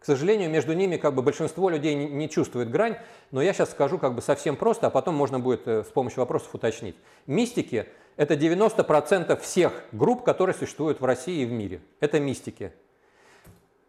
К 0.00 0.06
сожалению, 0.06 0.48
между 0.48 0.72
ними 0.72 0.96
как 0.96 1.14
бы 1.14 1.20
большинство 1.20 1.68
людей 1.68 1.94
не, 1.94 2.06
не 2.06 2.28
чувствует 2.30 2.70
грань, 2.70 2.96
но 3.30 3.42
я 3.42 3.52
сейчас 3.52 3.70
скажу 3.70 3.98
как 3.98 4.14
бы 4.14 4.22
совсем 4.22 4.56
просто, 4.56 4.86
а 4.86 4.90
потом 4.90 5.14
можно 5.14 5.38
будет 5.38 5.68
э, 5.68 5.84
с 5.84 5.88
помощью 5.88 6.20
вопросов 6.20 6.54
уточнить. 6.54 6.96
Мистики– 7.26 7.86
это 8.16 8.34
90% 8.34 9.38
всех 9.40 9.72
групп, 9.92 10.24
которые 10.24 10.54
существуют 10.54 11.00
в 11.00 11.04
России 11.04 11.42
и 11.42 11.44
в 11.44 11.52
мире. 11.52 11.82
Это 12.00 12.18
мистики. 12.18 12.72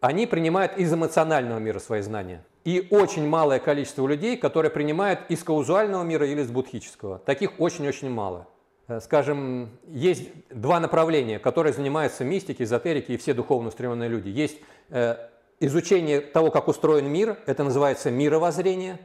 Они 0.00 0.26
принимают 0.26 0.76
из 0.76 0.92
эмоционального 0.92 1.58
мира 1.58 1.78
свои 1.78 2.02
знания. 2.02 2.44
И 2.64 2.86
очень 2.90 3.26
малое 3.26 3.58
количество 3.58 4.06
людей, 4.06 4.36
которые 4.36 4.70
принимают 4.70 5.20
из 5.28 5.42
каузуального 5.42 6.02
мира 6.04 6.26
или 6.26 6.42
из 6.42 6.50
будхического. 6.50 7.18
Таких 7.18 7.58
очень-очень 7.58 8.08
мало. 8.08 8.46
Э, 8.88 9.00
скажем, 9.00 9.70
есть 9.88 10.28
два 10.50 10.80
направления, 10.80 11.38
которые 11.38 11.72
занимаются 11.72 12.24
мистики, 12.24 12.62
эзотерики 12.62 13.12
и 13.12 13.16
все 13.16 13.34
духовно 13.34 13.68
устремленные 13.68 14.08
люди. 14.08 14.28
Есть 14.28 14.58
э, 14.90 15.16
изучение 15.60 16.20
того, 16.20 16.50
как 16.50 16.68
устроен 16.68 17.06
мир, 17.06 17.38
это 17.46 17.64
называется 17.64 18.10
мировоззрение. 18.10 18.98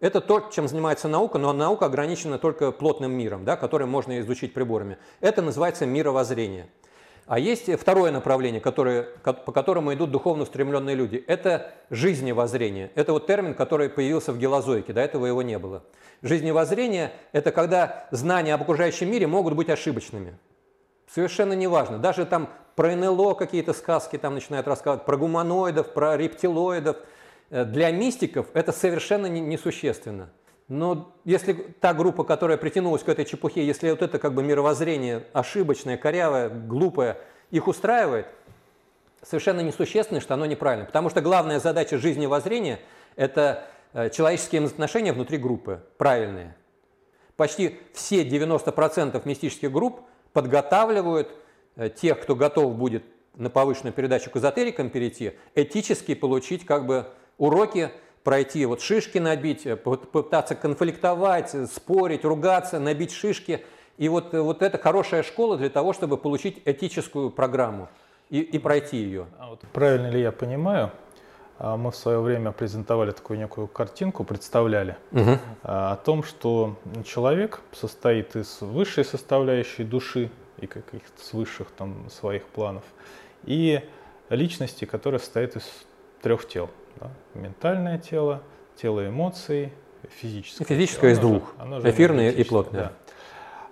Это 0.00 0.20
то, 0.20 0.50
чем 0.52 0.68
занимается 0.68 1.08
наука, 1.08 1.38
но 1.38 1.54
наука 1.54 1.86
ограничена 1.86 2.38
только 2.38 2.70
плотным 2.70 3.12
миром, 3.12 3.46
да, 3.46 3.56
который 3.56 3.86
можно 3.86 4.20
изучить 4.20 4.52
приборами. 4.52 4.98
Это 5.20 5.40
называется 5.40 5.86
мировоззрение. 5.86 6.68
А 7.26 7.40
есть 7.40 7.72
второе 7.74 8.12
направление, 8.12 8.60
которое, 8.60 9.02
по 9.02 9.50
которому 9.50 9.92
идут 9.92 10.12
духовно 10.12 10.44
устремленные 10.44 10.94
люди. 10.94 11.24
Это 11.26 11.72
жизневоззрение. 11.90 12.92
Это 12.94 13.12
вот 13.12 13.26
термин, 13.26 13.54
который 13.54 13.88
появился 13.88 14.32
в 14.32 14.38
гелозойке, 14.38 14.92
до 14.92 15.00
этого 15.00 15.26
его 15.26 15.42
не 15.42 15.58
было. 15.58 15.82
Жизневоззрение– 16.22 17.12
это 17.32 17.50
когда 17.50 18.06
знания 18.12 18.54
об 18.54 18.62
окружающем 18.62 19.10
мире 19.10 19.26
могут 19.26 19.54
быть 19.54 19.68
ошибочными. 19.68 20.38
Совершенно 21.12 21.52
неважно. 21.54 21.98
Даже 21.98 22.26
там 22.26 22.48
про 22.76 22.94
НЛО 22.94 23.34
какие-то 23.34 23.72
сказки 23.72 24.18
там 24.18 24.34
начинают 24.34 24.68
рассказывать, 24.68 25.04
про 25.04 25.16
гуманоидов, 25.16 25.92
про 25.92 26.16
рептилоидов. 26.16 26.96
Э, 27.50 27.64
для 27.64 27.90
мистиков 27.90 28.46
это 28.54 28.70
совершенно 28.70 29.26
несущественно. 29.26 30.30
Но 30.68 31.12
если 31.24 31.52
та 31.52 31.94
группа, 31.94 32.24
которая 32.24 32.56
притянулась 32.56 33.02
к 33.02 33.08
этой 33.08 33.24
чепухе, 33.24 33.64
если 33.64 33.90
вот 33.90 34.02
это 34.02 34.18
как 34.18 34.34
бы 34.34 34.42
мировоззрение 34.42 35.24
ошибочное, 35.32 35.96
корявое, 35.96 36.48
глупое, 36.48 37.18
их 37.50 37.68
устраивает, 37.68 38.26
совершенно 39.22 39.60
несущественно, 39.60 40.20
что 40.20 40.34
оно 40.34 40.46
неправильно. 40.46 40.86
Потому 40.86 41.08
что 41.10 41.20
главная 41.20 41.60
задача 41.60 41.98
жизни 41.98 42.26
воззрения– 42.26 42.80
это 43.16 43.64
э, 43.92 44.10
человеческие 44.10 44.64
отношения 44.64 45.12
внутри 45.12 45.38
группы, 45.38 45.84
правильные. 45.98 46.56
Почти 47.36 47.78
все 47.92 48.24
90% 48.26 49.20
мистических 49.24 49.70
групп 49.70 50.00
подготавливают 50.32 51.28
Э, 51.76 51.90
тех, 51.90 52.20
кто 52.20 52.34
готов 52.34 52.74
будет 52.74 53.04
на 53.34 53.50
повышенную 53.50 53.92
передачу 53.92 54.30
к 54.30 54.36
эзотерикам 54.36 54.88
перейти, 54.88 55.32
этически 55.54 56.14
получить 56.14 56.64
как 56.64 56.86
бы 56.86 57.06
уроки, 57.36 57.90
пройти, 58.26 58.66
вот 58.66 58.80
шишки 58.80 59.18
набить, 59.18 59.66
э, 59.66 59.76
попытаться 59.76 60.56
конфликтовать, 60.56 61.54
спорить, 61.72 62.24
ругаться, 62.24 62.80
набить 62.80 63.12
шишки 63.12 63.64
И 63.98 64.08
вот, 64.08 64.32
вот 64.32 64.62
это 64.62 64.78
хорошая 64.78 65.22
школа 65.22 65.56
для 65.56 65.70
того, 65.70 65.92
чтобы 65.92 66.18
получить 66.18 66.60
этическую 66.64 67.30
программу 67.30 67.88
и, 68.28 68.40
и 68.40 68.58
пройти 68.58 68.96
ее. 68.96 69.26
А 69.38 69.56
правильно 69.72 70.10
ли 70.10 70.20
я 70.20 70.32
понимаю, 70.32 70.90
а 71.58 71.76
мы 71.76 71.92
в 71.92 71.96
свое 71.96 72.18
время 72.20 72.50
презентовали 72.50 73.12
такую 73.12 73.38
некую 73.38 73.68
картинку, 73.68 74.24
представляли 74.24 74.96
угу. 75.12 75.38
о 75.62 75.96
том, 75.96 76.24
что 76.24 76.76
человек 77.04 77.60
состоит 77.72 78.34
из 78.34 78.60
высшей 78.60 79.04
составляющей 79.04 79.84
души 79.84 80.30
и 80.58 80.66
каких-то 80.66 81.36
высших 81.36 81.68
там 81.70 82.10
своих 82.10 82.44
планов, 82.46 82.82
и 83.44 83.80
личности, 84.30 84.84
которая 84.84 85.20
состоит 85.20 85.54
из 85.54 85.62
трех 86.22 86.48
тел. 86.48 86.68
Да? 86.96 87.10
Ментальное 87.34 87.98
тело, 87.98 88.42
тело 88.76 89.06
эмоций, 89.06 89.72
физическое. 90.08 90.64
Физическое 90.64 91.12
из 91.12 91.18
двух, 91.18 91.54
оно 91.58 91.80
же, 91.80 91.90
эфирное 91.90 92.30
и 92.30 92.44
плотное. 92.44 92.82
Да. 92.82 92.92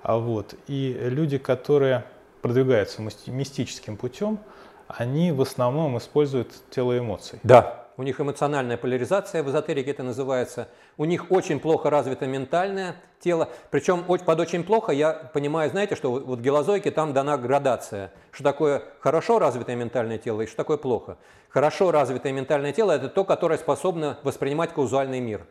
А 0.02 0.18
вот, 0.18 0.54
и 0.66 0.96
люди, 1.00 1.38
которые 1.38 2.04
продвигаются 2.42 3.00
мистическим 3.00 3.96
путем, 3.96 4.38
они 4.86 5.32
в 5.32 5.40
основном 5.40 5.96
используют 5.96 6.52
тело 6.70 6.98
эмоций. 6.98 7.40
Да, 7.42 7.86
у 7.96 8.02
них 8.02 8.20
эмоциональная 8.20 8.76
поляризация, 8.76 9.42
в 9.42 9.48
эзотерике 9.48 9.92
это 9.92 10.02
называется. 10.02 10.68
У 10.96 11.04
них 11.04 11.30
очень 11.30 11.60
плохо 11.60 11.90
развито 11.90 12.26
ментальное 12.26 12.96
тело. 13.20 13.48
Причем 13.70 14.04
под 14.04 14.40
очень 14.40 14.64
плохо 14.64 14.92
я 14.92 15.12
понимаю, 15.12 15.70
знаете, 15.70 15.96
что 15.96 16.12
вот 16.12 16.38
в 16.38 16.42
гелозойке 16.42 16.90
там 16.90 17.12
дана 17.12 17.36
градация. 17.36 18.12
Что 18.30 18.44
такое 18.44 18.82
хорошо 19.00 19.38
развитое 19.38 19.76
ментальное 19.76 20.18
тело 20.18 20.42
и 20.42 20.46
что 20.46 20.56
такое 20.56 20.76
плохо. 20.76 21.16
Хорошо 21.48 21.90
развитое 21.90 22.32
ментальное 22.32 22.72
тело– 22.72 22.92
это 22.92 23.08
то, 23.08 23.24
которое 23.24 23.58
способно 23.58 24.18
воспринимать 24.22 24.72
каузальный 24.72 25.20
мир. 25.20 25.46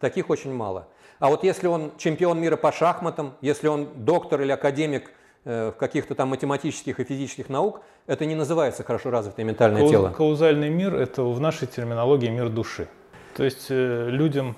Таких 0.00 0.30
очень 0.30 0.52
мало. 0.52 0.88
А 1.18 1.28
вот 1.28 1.44
если 1.44 1.66
он 1.66 1.92
чемпион 1.96 2.40
мира 2.40 2.56
по 2.56 2.72
шахматам, 2.72 3.34
если 3.40 3.68
он 3.68 4.04
доктор 4.04 4.40
или 4.42 4.52
академик– 4.52 5.10
Э, 5.48 5.70
в 5.70 5.78
каких-то 5.78 6.16
там 6.16 6.30
математических 6.30 6.98
и 6.98 7.04
физических 7.04 7.48
наук, 7.48 7.80
это 8.08 8.26
не 8.26 8.34
называется 8.34 8.82
хорошо 8.82 9.10
развитое 9.10 9.44
ментальное 9.44 9.82
Кау- 9.82 9.90
тело. 9.90 10.08
Каузальный 10.08 10.70
мир– 10.70 10.92
это 10.96 11.22
в 11.22 11.38
нашей 11.38 11.68
терминологии 11.68 12.26
мир 12.28 12.48
души. 12.48 12.88
То 13.36 13.44
есть 13.44 13.66
э, 13.70 14.08
людям, 14.10 14.56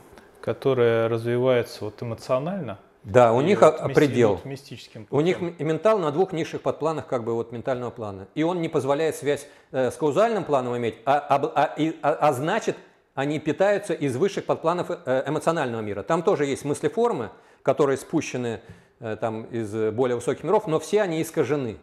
которые 0.55 1.07
развиваются 1.07 1.85
вот 1.85 2.03
эмоционально, 2.03 2.79
да, 3.05 3.33
у 3.33 3.41
них 3.41 3.63
вот 3.63 3.95
предел. 3.95 4.41
Мистическим 4.45 5.07
у 5.11 5.21
них 5.21 5.41
ментал 5.41 5.99
на 5.99 6.11
двух 6.11 6.33
низших 6.33 6.61
подпланах 6.63 7.07
как 7.07 7.25
бы 7.25 7.33
вот 7.33 7.53
ментального 7.53 7.91
плана. 7.91 8.27
И 8.35 8.43
он 8.43 8.61
не 8.61 8.69
позволяет 8.69 9.17
связь 9.17 9.47
э, 9.71 9.91
с 9.91 9.97
каузальным 9.97 10.45
планом 10.45 10.77
иметь, 10.77 10.97
а, 11.07 11.19
а, 11.19 11.37
а, 11.55 11.75
а, 12.03 12.13
а 12.21 12.33
значит, 12.33 12.77
они 13.15 13.39
питаются 13.39 13.95
из 13.95 14.17
высших 14.17 14.45
подпланов 14.45 14.91
э, 14.91 15.23
эмоционального 15.27 15.81
мира. 15.81 16.03
Там 16.03 16.23
тоже 16.23 16.45
есть 16.45 16.65
мысли 16.65 16.89
формы, 16.89 17.31
которые 17.63 17.97
спущены 17.97 18.61
Э, 19.01 19.17
там, 19.17 19.45
из 19.45 19.73
более 19.93 20.17
высоких 20.17 20.43
миров, 20.43 20.67
но 20.67 20.81
все 20.81 21.03
они 21.03 21.23
искажены. 21.23 21.79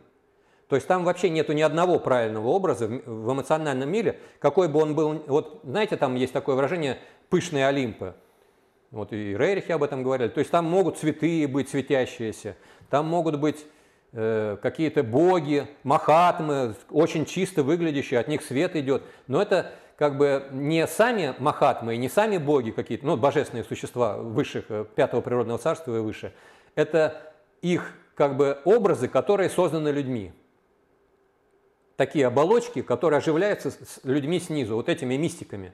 То 0.68 0.76
есть 0.76 0.86
там 0.88 1.06
вообще 1.06 1.30
нету 1.30 1.54
ни 1.54 1.62
одного 1.62 1.98
правильного 1.98 2.48
образа 2.48 2.88
в 2.88 3.32
эмоциональном 3.32 3.90
мире, 3.90 4.20
какой 4.40 4.68
бы 4.68 4.82
он 4.82 4.96
был, 4.96 5.24
вот 5.28 5.62
знаете, 5.64 5.96
там 5.96 6.16
есть 6.16 6.34
такое 6.34 6.56
выражение 6.56 6.98
«пышные 7.30 7.68
Олимпы», 7.68 8.16
вот 8.92 9.14
и 9.14 9.36
Рерихи 9.38 9.72
об 9.72 9.84
этом 9.84 10.04
говорили, 10.04 10.30
то 10.30 10.40
есть 10.40 10.52
там 10.52 10.66
могут 10.66 10.98
цветы 10.98 11.48
быть 11.48 11.70
светящиеся, 11.70 12.56
там 12.90 13.08
могут 13.08 13.40
быть 13.40 13.66
э, 14.14 14.58
какие-то 14.62 15.04
боги, 15.04 15.68
махатмы, 15.84 16.76
очень 16.90 17.26
чисто 17.26 17.64
выглядящие, 17.64 18.20
от 18.20 18.28
них 18.28 18.42
свет 18.42 18.76
идет, 18.76 19.04
но 19.28 19.42
это 19.42 19.72
как 19.98 20.18
бы 20.18 20.48
не 20.52 20.86
сами 20.88 21.36
махатмы 21.40 21.96
и 21.96 21.98
не 21.98 22.10
сами 22.10 22.38
боги 22.38 22.72
какие-то, 22.72 23.06
ну, 23.06 23.18
божественные 23.18 23.64
существа 23.64 24.18
высших, 24.18 24.66
э, 24.70 24.86
пятого 24.96 25.22
природного 25.22 25.60
царства 25.60 25.96
и 25.96 26.00
выше, 26.00 26.34
это 26.76 27.34
их 27.62 27.94
как 28.16 28.38
бы 28.38 28.60
образы, 28.66 29.08
которые 29.08 29.50
созданы 29.50 29.90
людьми. 29.90 30.32
Такие 31.98 32.28
оболочки, 32.28 32.82
которые 32.82 33.20
оживляются 33.20 33.72
с 33.72 34.02
людьми 34.04 34.40
снизу, 34.40 34.76
вот 34.76 34.90
этими 34.90 35.16
мистиками. 35.16 35.74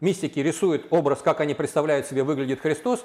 Мистики 0.00 0.38
рисуют 0.38 0.86
образ, 0.90 1.22
как 1.22 1.40
они 1.40 1.54
представляют 1.54 2.06
себе 2.06 2.22
выглядит 2.22 2.60
Христос. 2.60 3.04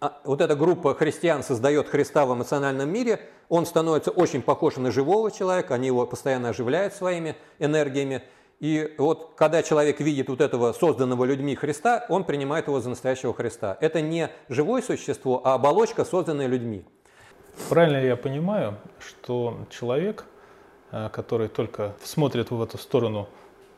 А 0.00 0.20
вот 0.24 0.40
эта 0.40 0.56
группа 0.56 0.94
христиан 0.94 1.42
создает 1.42 1.88
Христа 1.88 2.24
в 2.24 2.32
эмоциональном 2.32 2.88
мире. 2.90 3.20
Он 3.50 3.66
становится 3.66 4.10
очень 4.10 4.40
похож 4.40 4.76
на 4.76 4.90
живого 4.90 5.30
человека, 5.30 5.74
они 5.74 5.88
его 5.88 6.06
постоянно 6.06 6.48
оживляют 6.48 6.94
своими 6.94 7.36
энергиями. 7.58 8.22
И 8.60 8.94
вот 8.96 9.32
когда 9.36 9.62
человек 9.62 10.00
видит 10.00 10.28
вот 10.30 10.40
этого 10.40 10.72
созданного 10.72 11.24
людьми 11.24 11.54
Христа, 11.54 12.06
он 12.08 12.24
принимает 12.24 12.66
его 12.66 12.80
за 12.80 12.88
настоящего 12.88 13.34
Христа. 13.34 13.76
Это 13.80 14.00
не 14.00 14.30
живое 14.48 14.80
существо, 14.80 15.42
а 15.44 15.54
оболочка, 15.54 16.04
созданная 16.06 16.46
людьми. 16.46 16.86
Правильно 17.68 17.98
я 17.98 18.16
понимаю, 18.16 18.78
что 19.00 19.66
человек, 19.68 20.24
э, 20.92 21.10
который 21.12 21.48
только 21.48 21.94
смотрит 22.02 22.50
в 22.50 22.62
эту 22.62 22.78
сторону 22.78 23.28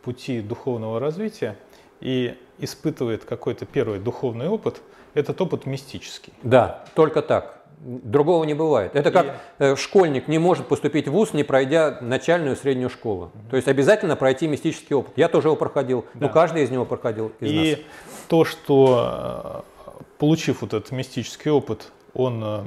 пути 0.03 0.41
духовного 0.41 1.01
развития 1.01 1.57
и 2.01 2.37
испытывает 2.59 3.25
какой-то 3.25 3.67
первый 3.67 3.99
духовный 3.99 4.49
опыт, 4.49 4.81
этот 5.15 5.41
опыт 5.41 5.67
мистический? 5.67 6.33
Да, 6.43 6.85
только 6.95 7.23
так. 7.23 7.61
Другого 7.81 8.45
не 8.45 8.55
бывает. 8.55 8.95
Это 8.95 9.11
как 9.11 9.37
и... 9.59 9.77
школьник 9.77 10.29
не 10.29 10.39
может 10.39 10.69
поступить 10.69 11.07
в 11.07 11.13
ВУЗ, 11.13 11.35
не 11.35 11.45
пройдя 11.45 11.99
начальную 12.01 12.57
и 12.57 12.59
среднюю 12.59 12.89
школу. 12.89 13.27
Mm-hmm. 13.35 13.51
То 13.51 13.57
есть 13.57 13.69
обязательно 13.69 14.17
пройти 14.17 14.49
мистический 14.49 14.97
опыт. 14.97 15.13
Я 15.17 15.29
тоже 15.29 15.49
его 15.49 15.57
проходил. 15.57 16.07
Да. 16.15 16.27
Ну, 16.27 16.33
каждый 16.33 16.63
из 16.63 16.71
него 16.71 16.87
проходил 16.87 17.33
из 17.41 17.51
и 17.51 17.71
нас. 17.73 17.81
то, 18.29 18.45
что 18.45 19.65
э, 19.87 20.03
получив 20.19 20.63
вот 20.63 20.73
этот 20.73 20.93
мистический 20.93 21.51
опыт, 21.51 21.93
он 22.15 22.43
э, 22.43 22.65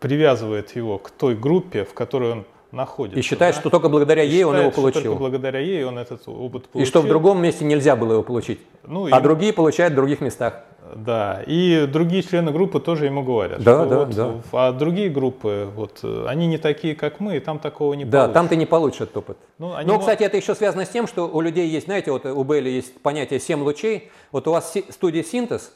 привязывает 0.00 0.76
его 0.76 0.98
к 0.98 1.10
той 1.10 1.34
группе, 1.34 1.84
в 1.84 1.94
которой 1.94 2.32
он 2.32 2.44
находится. 2.72 3.20
И 3.20 3.22
считает, 3.22 3.54
да? 3.54 3.60
что 3.60 3.70
только 3.70 3.88
благодаря 3.88 4.22
ей 4.22 4.44
он 4.44 4.58
его 4.58 4.70
получил. 4.70 5.02
только 5.02 5.18
благодаря 5.18 5.60
ей 5.60 5.84
он 5.84 5.98
этот 5.98 6.26
опыт 6.26 6.68
получил. 6.68 6.86
И 6.86 6.88
что 6.88 7.02
в 7.02 7.06
другом 7.06 7.40
месте 7.40 7.64
нельзя 7.64 7.94
было 7.94 8.14
его 8.14 8.22
получить. 8.22 8.60
Ну, 8.84 9.08
а 9.10 9.20
и... 9.20 9.22
другие 9.22 9.52
получают 9.52 9.92
в 9.92 9.96
других 9.96 10.20
местах. 10.20 10.64
Да, 10.94 11.42
и 11.46 11.86
другие 11.86 12.22
члены 12.22 12.50
группы 12.50 12.80
тоже 12.80 13.06
ему 13.06 13.22
говорят. 13.22 13.62
Да, 13.62 13.86
да, 13.86 13.98
вот, 14.00 14.10
да. 14.10 14.34
А 14.52 14.72
другие 14.72 15.08
группы, 15.08 15.68
вот, 15.74 16.04
они 16.26 16.46
не 16.46 16.58
такие, 16.58 16.94
как 16.94 17.20
мы, 17.20 17.36
и 17.36 17.40
там 17.40 17.58
такого 17.60 17.94
не 17.94 18.04
да, 18.04 18.10
получишь. 18.10 18.28
Да, 18.28 18.40
там 18.40 18.48
ты 18.48 18.56
не 18.56 18.66
получишь 18.66 19.00
этот 19.02 19.16
опыт. 19.18 19.38
Ну, 19.58 19.74
они 19.74 19.86
Но, 19.86 19.98
кстати, 19.98 20.22
это 20.22 20.36
еще 20.36 20.54
связано 20.54 20.84
с 20.84 20.90
тем, 20.90 21.06
что 21.06 21.28
у 21.28 21.40
людей 21.40 21.68
есть, 21.68 21.86
знаете, 21.86 22.10
вот 22.10 22.26
у 22.26 22.44
Белли 22.44 22.68
есть 22.68 23.00
понятие 23.00 23.40
семь 23.40 23.62
лучей. 23.62 24.10
Вот 24.32 24.48
у 24.48 24.50
вас 24.50 24.74
студия 24.90 25.22
синтез. 25.22 25.72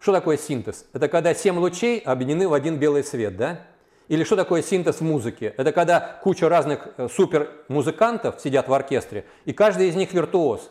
Что 0.00 0.12
такое 0.12 0.36
синтез? 0.36 0.86
Это 0.92 1.08
когда 1.08 1.34
семь 1.34 1.58
лучей 1.58 1.98
объединены 1.98 2.48
в 2.48 2.52
один 2.52 2.78
белый 2.78 3.04
свет, 3.04 3.36
да? 3.36 3.60
Или 4.08 4.24
что 4.24 4.36
такое 4.36 4.62
синтез 4.62 4.96
в 4.96 5.02
музыке? 5.02 5.54
Это 5.56 5.72
когда 5.72 6.00
куча 6.22 6.48
разных 6.48 6.88
э, 6.96 7.08
супер 7.14 7.50
музыкантов 7.68 8.40
сидят 8.40 8.66
в 8.68 8.72
оркестре, 8.72 9.26
и 9.44 9.52
каждый 9.52 9.88
из 9.88 9.96
них 9.96 10.12
виртуоз. 10.14 10.70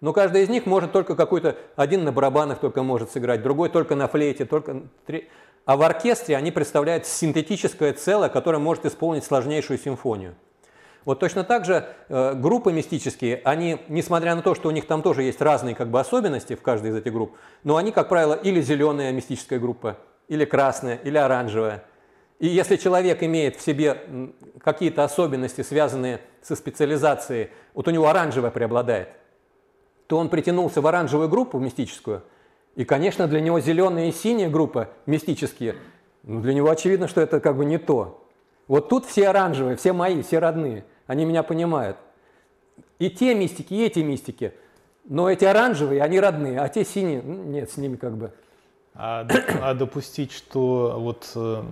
Но 0.00 0.12
каждый 0.12 0.42
из 0.42 0.48
них 0.48 0.66
может 0.66 0.92
только 0.92 1.16
какой-то, 1.16 1.56
один 1.74 2.04
на 2.04 2.12
барабанах 2.12 2.60
только 2.60 2.82
может 2.82 3.10
сыграть, 3.10 3.42
другой 3.42 3.68
только 3.70 3.94
на 3.94 4.06
флейте, 4.06 4.44
только... 4.44 4.82
А 5.64 5.76
в 5.76 5.82
оркестре 5.82 6.36
они 6.36 6.50
представляют 6.50 7.06
синтетическое 7.06 7.92
целое, 7.92 8.28
которое 8.28 8.58
может 8.58 8.86
исполнить 8.86 9.24
сложнейшую 9.24 9.78
симфонию. 9.78 10.34
Вот 11.04 11.20
точно 11.20 11.44
так 11.44 11.64
же 11.64 11.86
э, 12.08 12.34
группы 12.34 12.72
мистические, 12.72 13.40
они, 13.44 13.78
несмотря 13.88 14.34
на 14.34 14.42
то, 14.42 14.54
что 14.54 14.68
у 14.68 14.72
них 14.72 14.86
там 14.86 15.02
тоже 15.02 15.22
есть 15.22 15.40
разные 15.40 15.74
как 15.74 15.88
бы, 15.88 16.00
особенности 16.00 16.54
в 16.54 16.62
каждой 16.62 16.90
из 16.90 16.96
этих 16.96 17.12
групп, 17.12 17.36
но 17.64 17.76
они, 17.76 17.92
как 17.92 18.08
правило, 18.10 18.34
или 18.34 18.60
зеленая 18.60 19.10
мистическая 19.12 19.58
группа, 19.58 19.96
или 20.28 20.44
красная, 20.44 20.96
или 20.96 21.16
оранжевая. 21.16 21.84
И 22.38 22.46
если 22.46 22.76
человек 22.76 23.22
имеет 23.22 23.56
в 23.56 23.62
себе 23.62 24.32
какие-то 24.62 25.04
особенности, 25.04 25.62
связанные 25.62 26.20
со 26.40 26.54
специализацией, 26.54 27.50
вот 27.74 27.88
у 27.88 27.90
него 27.90 28.08
оранжевая 28.08 28.50
преобладает, 28.50 29.08
то 30.06 30.16
он 30.16 30.28
притянулся 30.28 30.80
в 30.80 30.86
оранжевую 30.86 31.28
группу 31.28 31.58
мистическую, 31.58 32.22
и, 32.76 32.84
конечно, 32.84 33.26
для 33.26 33.40
него 33.40 33.58
зеленая 33.58 34.06
и 34.06 34.12
синяя 34.12 34.48
группа 34.48 34.90
мистические, 35.06 35.74
ну, 36.22 36.40
для 36.40 36.54
него 36.54 36.70
очевидно, 36.70 37.08
что 37.08 37.20
это 37.20 37.40
как 37.40 37.56
бы 37.56 37.64
не 37.64 37.78
то. 37.78 38.24
Вот 38.68 38.88
тут 38.88 39.06
все 39.06 39.28
оранжевые, 39.28 39.76
все 39.76 39.92
мои, 39.92 40.22
все 40.22 40.38
родные, 40.38 40.84
они 41.06 41.24
меня 41.24 41.42
понимают. 41.42 41.96
И 42.98 43.10
те 43.10 43.34
мистики, 43.34 43.74
и 43.74 43.84
эти 43.84 44.00
мистики. 44.00 44.52
Но 45.04 45.30
эти 45.30 45.44
оранжевые, 45.44 46.02
они 46.02 46.20
родные, 46.20 46.60
а 46.60 46.68
те 46.68 46.84
синие, 46.84 47.22
нет, 47.22 47.70
с 47.70 47.78
ними 47.78 47.96
как 47.96 48.16
бы. 48.16 48.32
А, 48.98 49.26
а 49.62 49.74
допустить, 49.74 50.32
что 50.32 50.96
вот 50.98 51.30
э, 51.34 51.62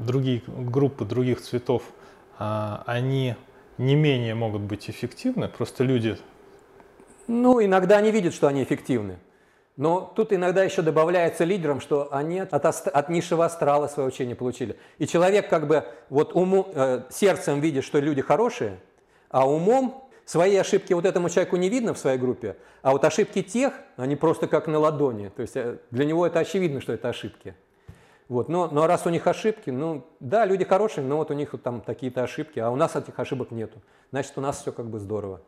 другие 0.00 0.42
группы 0.46 1.04
других 1.04 1.42
цветов, 1.42 1.82
а, 2.38 2.82
они 2.86 3.34
не 3.76 3.94
менее 3.94 4.34
могут 4.34 4.62
быть 4.62 4.88
эффективны, 4.88 5.48
просто 5.48 5.84
люди 5.84 6.16
ну, 7.26 7.62
иногда 7.64 7.98
они 7.98 8.10
видят, 8.10 8.34
что 8.34 8.46
они 8.46 8.62
эффективны. 8.62 9.18
Но 9.76 10.12
тут 10.16 10.32
иногда 10.32 10.64
еще 10.64 10.80
добавляется 10.80 11.44
лидерам, 11.44 11.80
что 11.80 12.08
они 12.10 12.38
от, 12.38 12.54
от 12.54 13.08
низшего 13.10 13.44
астрала 13.44 13.88
свое 13.88 14.08
учение 14.08 14.34
получили. 14.34 14.76
И 14.98 15.06
человек 15.06 15.50
как 15.50 15.66
бы 15.66 15.84
вот 16.08 16.34
уму, 16.34 16.68
э, 16.72 17.02
сердцем 17.10 17.60
видит, 17.60 17.84
что 17.84 17.98
люди 17.98 18.22
хорошие, 18.22 18.78
а 19.28 19.48
умом 19.48 20.05
свои 20.26 20.56
ошибки 20.56 20.92
вот 20.92 21.06
этому 21.06 21.30
человеку 21.30 21.56
не 21.56 21.70
видно 21.70 21.94
в 21.94 21.98
своей 21.98 22.18
группе, 22.18 22.56
а 22.82 22.92
вот 22.92 23.04
ошибки 23.04 23.42
тех, 23.42 23.72
они 23.96 24.16
просто 24.16 24.48
как 24.48 24.66
на 24.66 24.78
ладони. 24.78 25.30
То 25.34 25.40
есть 25.40 25.56
э, 25.56 25.78
для 25.90 26.04
него 26.04 26.26
это 26.26 26.40
очевидно, 26.40 26.82
что 26.82 26.92
это 26.92 27.08
ошибки. 27.08 27.54
Вот. 28.28 28.48
Но, 28.48 28.68
но 28.68 28.86
раз 28.86 29.06
у 29.06 29.10
них 29.10 29.26
ошибки, 29.26 29.70
ну 29.70 30.04
да, 30.18 30.44
люди 30.44 30.64
хорошие, 30.64 31.06
но 31.06 31.16
вот 31.16 31.30
у 31.30 31.34
них 31.34 31.52
вот 31.52 31.62
там 31.62 31.80
такие-то 31.80 32.24
ошибки, 32.24 32.58
а 32.58 32.70
у 32.70 32.76
нас 32.76 32.96
этих 32.96 33.18
ошибок 33.18 33.52
нету. 33.52 33.80
Значит, 34.10 34.32
у 34.36 34.40
нас 34.40 34.60
все 34.60 34.72
как 34.72 34.90
бы 34.90 34.98
здорово. 34.98 35.40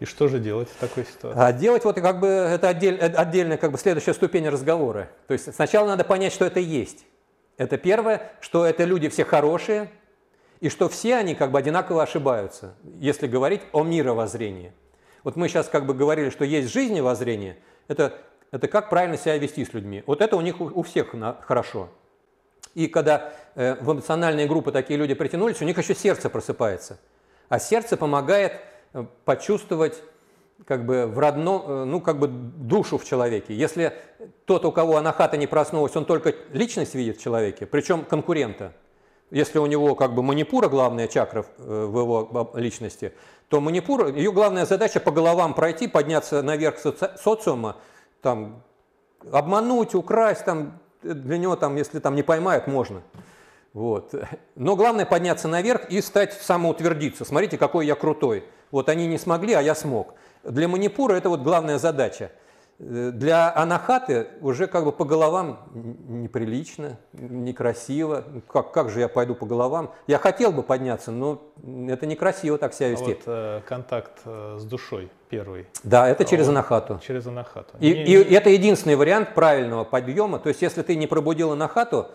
И 0.00 0.06
что 0.06 0.26
же 0.26 0.40
делать 0.40 0.68
в 0.68 0.76
такой 0.76 1.04
ситуации? 1.04 1.40
А 1.40 1.52
делать 1.52 1.84
вот 1.84 1.94
как 1.94 2.18
бы 2.18 2.26
это 2.26 2.68
отдель, 2.68 2.96
э, 2.96 3.06
отдельная 3.06 3.56
как 3.56 3.70
бы 3.70 3.78
следующая 3.78 4.12
ступень 4.12 4.48
разговора. 4.48 5.08
То 5.28 5.34
есть 5.34 5.54
сначала 5.54 5.86
надо 5.86 6.02
понять, 6.02 6.32
что 6.32 6.44
это 6.44 6.58
есть. 6.58 7.06
Это 7.56 7.78
первое, 7.78 8.32
что 8.40 8.66
это 8.66 8.82
люди 8.82 9.08
все 9.08 9.24
хорошие, 9.24 9.88
и 10.64 10.70
что 10.70 10.88
все 10.88 11.16
они 11.16 11.34
как 11.34 11.50
бы 11.50 11.58
одинаково 11.58 12.02
ошибаются, 12.02 12.74
если 12.98 13.26
говорить 13.26 13.60
о 13.72 13.82
мировоззрении. 13.82 14.72
Вот 15.22 15.36
мы 15.36 15.46
сейчас 15.48 15.68
как 15.68 15.84
бы 15.84 15.92
говорили, 15.92 16.30
что 16.30 16.42
есть 16.46 16.72
жизневоззрение, 16.72 17.58
это, 17.86 18.14
это 18.50 18.66
как 18.66 18.88
правильно 18.88 19.18
себя 19.18 19.36
вести 19.36 19.62
с 19.62 19.74
людьми. 19.74 20.02
Вот 20.06 20.22
это 20.22 20.36
у 20.36 20.40
них 20.40 20.62
у, 20.62 20.64
у 20.64 20.82
всех 20.82 21.12
на, 21.12 21.38
хорошо. 21.42 21.90
И 22.72 22.86
когда 22.86 23.34
э, 23.56 23.74
в 23.74 23.92
эмоциональные 23.92 24.46
группы 24.46 24.72
такие 24.72 24.98
люди 24.98 25.12
притянулись, 25.12 25.60
у 25.60 25.66
них 25.66 25.76
еще 25.76 25.94
сердце 25.94 26.30
просыпается. 26.30 26.98
А 27.50 27.58
сердце 27.58 27.98
помогает 27.98 28.54
э, 28.94 29.04
почувствовать 29.26 30.02
как 30.64 30.86
бы 30.86 31.06
в 31.06 31.18
родном, 31.18 31.62
э, 31.66 31.84
ну 31.84 32.00
как 32.00 32.18
бы 32.18 32.26
душу 32.26 32.96
в 32.96 33.04
человеке. 33.04 33.54
Если 33.54 33.92
тот, 34.46 34.64
у 34.64 34.72
кого 34.72 34.96
анахата 34.96 35.36
не 35.36 35.46
проснулась, 35.46 35.94
он 35.94 36.06
только 36.06 36.34
личность 36.54 36.94
видит 36.94 37.18
в 37.18 37.22
человеке, 37.22 37.66
причем 37.66 38.02
конкурента. 38.02 38.72
Если 39.30 39.58
у 39.58 39.66
него 39.66 39.94
как 39.94 40.14
бы 40.14 40.22
манипура 40.22 40.68
главная 40.68 41.08
чакра 41.08 41.44
э, 41.58 41.86
в 41.86 41.98
его 41.98 42.50
личности, 42.54 43.12
то 43.48 43.60
манипура, 43.60 44.10
ее 44.10 44.32
главная 44.32 44.66
задача 44.66 45.00
по 45.00 45.10
головам 45.10 45.54
пройти, 45.54 45.88
подняться 45.88 46.42
наверх 46.42 46.78
соци 46.78 47.10
социума, 47.22 47.76
там, 48.22 48.62
обмануть, 49.30 49.94
украсть, 49.94 50.44
там, 50.44 50.78
для 51.02 51.38
него 51.38 51.56
там, 51.56 51.76
если 51.76 51.98
там 52.00 52.14
не 52.14 52.22
поймают, 52.22 52.66
можно. 52.66 53.02
Вот. 53.72 54.14
Но 54.54 54.76
главное 54.76 55.04
подняться 55.04 55.48
наверх 55.48 55.90
и 55.90 56.00
стать 56.00 56.32
самоутвердиться. 56.32 57.24
Смотрите, 57.24 57.58
какой 57.58 57.86
я 57.86 57.96
крутой. 57.96 58.44
Вот 58.70 58.88
они 58.88 59.06
не 59.06 59.18
смогли, 59.18 59.54
а 59.54 59.60
я 59.60 59.74
смог. 59.74 60.14
Для 60.44 60.68
манипура 60.68 61.14
это 61.14 61.28
вот 61.28 61.40
главная 61.40 61.78
задача. 61.78 62.30
Э, 62.78 63.10
для 63.12 63.54
анахаты 63.54 64.28
уже 64.40 64.66
как 64.66 64.84
бы 64.84 64.92
по 64.92 65.04
головам 65.04 65.60
неприлично, 65.74 66.98
некрасиво. 67.12 68.24
Как, 68.48 68.72
как 68.72 68.90
же 68.90 69.00
я 69.00 69.08
пойду 69.08 69.34
по 69.34 69.46
головам? 69.46 69.92
Я 70.06 70.18
хотел 70.18 70.52
бы 70.52 70.62
подняться, 70.62 71.12
но 71.12 71.42
это 71.88 72.06
некрасиво 72.06 72.58
так 72.58 72.74
себя 72.74 72.88
вести. 72.88 73.04
А 73.04 73.14
вот 73.14 73.22
э, 73.26 73.60
контакт 73.66 74.20
э, 74.24 74.56
с 74.58 74.64
душой 74.64 75.10
первый. 75.28 75.66
Да, 75.84 76.08
это 76.08 76.24
через 76.24 76.48
Он, 76.48 76.56
анахату. 76.56 77.00
Через 77.04 77.26
анахату. 77.26 77.76
И, 77.78 77.92
не, 77.92 78.04
и 78.04 78.16
не... 78.16 78.34
это 78.34 78.50
единственный 78.50 78.96
вариант 78.96 79.34
правильного 79.34 79.84
подъема. 79.84 80.38
То 80.38 80.48
есть 80.48 80.62
если 80.62 80.82
ты 80.82 80.96
не 80.96 81.06
пробудил 81.06 81.52
анахату, 81.52 82.08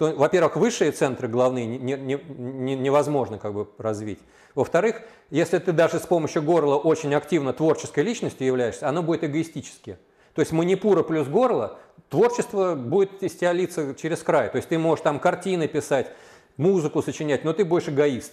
то, 0.00 0.14
во-первых, 0.16 0.56
высшие 0.56 0.92
центры 0.92 1.28
головные 1.28 1.66
не, 1.66 1.76
не, 1.76 2.18
не, 2.38 2.74
невозможно 2.74 3.36
как 3.36 3.52
бы 3.52 3.68
развить. 3.76 4.18
Во-вторых, 4.54 5.02
если 5.28 5.58
ты 5.58 5.72
даже 5.72 5.98
с 5.98 6.06
помощью 6.06 6.42
горла 6.42 6.76
очень 6.76 7.14
активно 7.14 7.52
творческой 7.52 8.04
личностью 8.04 8.46
являешься, 8.46 8.88
оно 8.88 9.02
будет 9.02 9.24
эгоистически. 9.24 9.98
То 10.34 10.40
есть 10.40 10.52
манипура 10.52 11.02
плюс 11.02 11.28
горло, 11.28 11.78
творчество 12.08 12.76
будет 12.76 13.22
из 13.22 13.34
тебя 13.34 13.52
литься 13.52 13.94
через 13.94 14.22
край. 14.22 14.48
То 14.48 14.56
есть 14.56 14.70
ты 14.70 14.78
можешь 14.78 15.02
там 15.02 15.20
картины 15.20 15.68
писать, 15.68 16.10
музыку 16.56 17.02
сочинять, 17.02 17.44
но 17.44 17.52
ты 17.52 17.66
будешь 17.66 17.90
эгоист. 17.90 18.32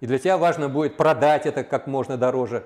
И 0.00 0.06
для 0.06 0.18
тебя 0.18 0.38
важно 0.38 0.68
будет 0.68 0.96
продать 0.96 1.46
это 1.46 1.62
как 1.62 1.86
можно 1.86 2.16
дороже, 2.16 2.64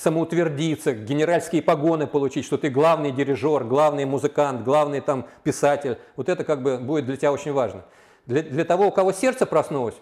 самоутвердиться, 0.00 0.92
генеральские 0.92 1.62
погоны 1.62 2.06
получить, 2.06 2.44
что 2.44 2.58
ты 2.58 2.68
главный 2.68 3.12
дирижер, 3.12 3.64
главный 3.64 4.04
музыкант, 4.04 4.62
главный 4.62 5.00
там 5.00 5.26
писатель. 5.42 5.98
Вот 6.16 6.28
это 6.28 6.44
как 6.44 6.62
бы 6.62 6.78
будет 6.78 7.06
для 7.06 7.16
тебя 7.16 7.32
очень 7.32 7.52
важно. 7.52 7.84
Для, 8.26 8.42
для 8.42 8.64
того, 8.64 8.88
у 8.88 8.90
кого 8.90 9.12
сердце 9.12 9.46
проснулось, 9.46 9.94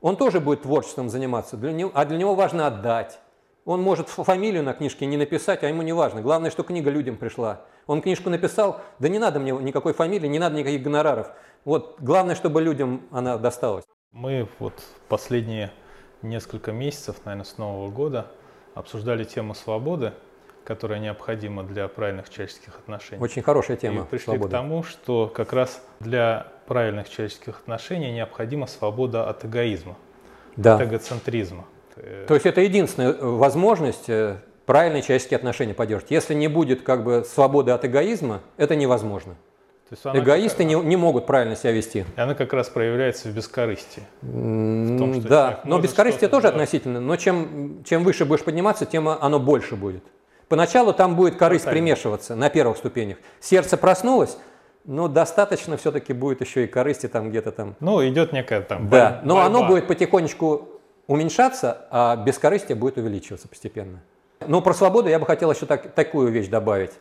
он 0.00 0.16
тоже 0.16 0.40
будет 0.40 0.62
творчеством 0.62 1.08
заниматься, 1.08 1.56
для 1.56 1.72
него, 1.72 1.90
а 1.94 2.04
для 2.04 2.16
него 2.16 2.34
важно 2.34 2.66
отдать. 2.66 3.18
Он 3.64 3.82
может 3.82 4.08
фамилию 4.08 4.62
на 4.62 4.72
книжке 4.72 5.06
не 5.06 5.16
написать, 5.16 5.62
а 5.62 5.68
ему 5.68 5.82
не 5.82 5.92
важно. 5.92 6.22
Главное, 6.22 6.50
что 6.50 6.62
книга 6.62 6.90
людям 6.90 7.16
пришла. 7.16 7.60
Он 7.86 8.00
книжку 8.00 8.30
написал, 8.30 8.80
да 8.98 9.08
не 9.08 9.18
надо 9.18 9.38
мне 9.38 9.52
никакой 9.52 9.92
фамилии, 9.92 10.28
не 10.28 10.38
надо 10.38 10.56
никаких 10.56 10.82
гонораров. 10.82 11.30
Вот 11.64 11.96
главное, 12.00 12.34
чтобы 12.34 12.62
людям 12.62 13.02
она 13.10 13.36
досталась. 13.36 13.84
Мы 14.12 14.48
вот 14.58 14.74
последние 15.08 15.70
несколько 16.22 16.72
месяцев, 16.72 17.16
наверное, 17.24 17.44
с 17.44 17.58
Нового 17.58 17.90
года 17.90 18.26
обсуждали 18.74 19.24
тему 19.24 19.54
свободы, 19.54 20.12
которая 20.64 21.00
необходима 21.00 21.62
для 21.64 21.88
правильных 21.88 22.30
человеческих 22.30 22.76
отношений. 22.76 23.22
Очень 23.22 23.42
хорошая 23.42 23.76
тема. 23.76 24.02
И 24.02 24.04
пришли 24.04 24.24
свободы. 24.24 24.48
к 24.48 24.50
тому, 24.50 24.82
что 24.82 25.26
как 25.28 25.52
раз 25.52 25.82
для 26.00 26.46
правильных 26.66 27.08
человеческих 27.08 27.60
отношений 27.60 28.12
необходима 28.12 28.66
свобода 28.66 29.28
от 29.28 29.44
эгоизма, 29.44 29.96
да. 30.56 30.76
от 30.76 30.82
эгоцентризма. 30.82 31.64
То 31.94 32.34
есть 32.34 32.46
это 32.46 32.60
единственная 32.60 33.12
возможность 33.12 34.08
э, 34.08 34.38
правильные 34.64 35.02
человеческие 35.02 35.36
отношения 35.36 35.74
поддерживать. 35.74 36.10
Если 36.12 36.32
не 36.32 36.48
будет 36.48 36.82
как 36.82 37.04
бы 37.04 37.24
свободы 37.28 37.72
от 37.72 37.84
эгоизма, 37.84 38.40
это 38.56 38.76
невозможно. 38.76 39.34
Эгоисты 40.04 40.64
не, 40.64 40.74
не 40.74 40.96
могут 40.96 41.26
правильно 41.26 41.56
себя 41.56 41.72
вести. 41.72 42.04
И 42.16 42.20
она 42.20 42.34
как 42.34 42.52
раз 42.52 42.68
проявляется 42.68 43.28
в 43.28 43.32
бескорыстии. 43.32 44.02
В 44.22 44.98
том, 44.98 45.20
да, 45.22 45.60
но 45.64 45.80
бескорыстие 45.80 46.28
тоже 46.28 46.42
делать. 46.42 46.56
относительно. 46.56 47.00
Но 47.00 47.16
чем, 47.16 47.82
чем 47.84 48.04
выше 48.04 48.24
будешь 48.24 48.44
подниматься, 48.44 48.86
тем 48.86 49.08
оно 49.08 49.40
больше 49.40 49.74
будет. 49.76 50.04
Поначалу 50.48 50.92
там 50.92 51.16
будет 51.16 51.36
корысть 51.36 51.64
Правильно. 51.64 51.86
примешиваться 51.86 52.34
на 52.34 52.50
первых 52.50 52.76
ступенях. 52.76 53.18
Сердце 53.40 53.76
проснулось, 53.76 54.36
но 54.84 55.08
достаточно 55.08 55.76
все-таки 55.76 56.12
будет 56.12 56.40
еще 56.40 56.64
и 56.64 56.66
корысти 56.66 57.06
там 57.06 57.30
где-то 57.30 57.52
там. 57.52 57.76
Ну, 57.80 58.06
идет 58.08 58.32
некая 58.32 58.60
там 58.60 58.88
Да, 58.88 59.20
но 59.24 59.40
оно 59.40 59.66
будет 59.66 59.86
потихонечку 59.86 60.68
уменьшаться, 61.06 61.86
а 61.90 62.16
бескорыстие 62.16 62.76
будет 62.76 62.96
увеличиваться 62.96 63.48
постепенно. 63.48 64.00
Но 64.46 64.62
про 64.62 64.72
свободу 64.72 65.08
я 65.08 65.18
бы 65.18 65.26
хотел 65.26 65.52
еще 65.52 65.66
так, 65.66 65.92
такую 65.92 66.30
вещь 66.30 66.48
добавить. 66.48 66.92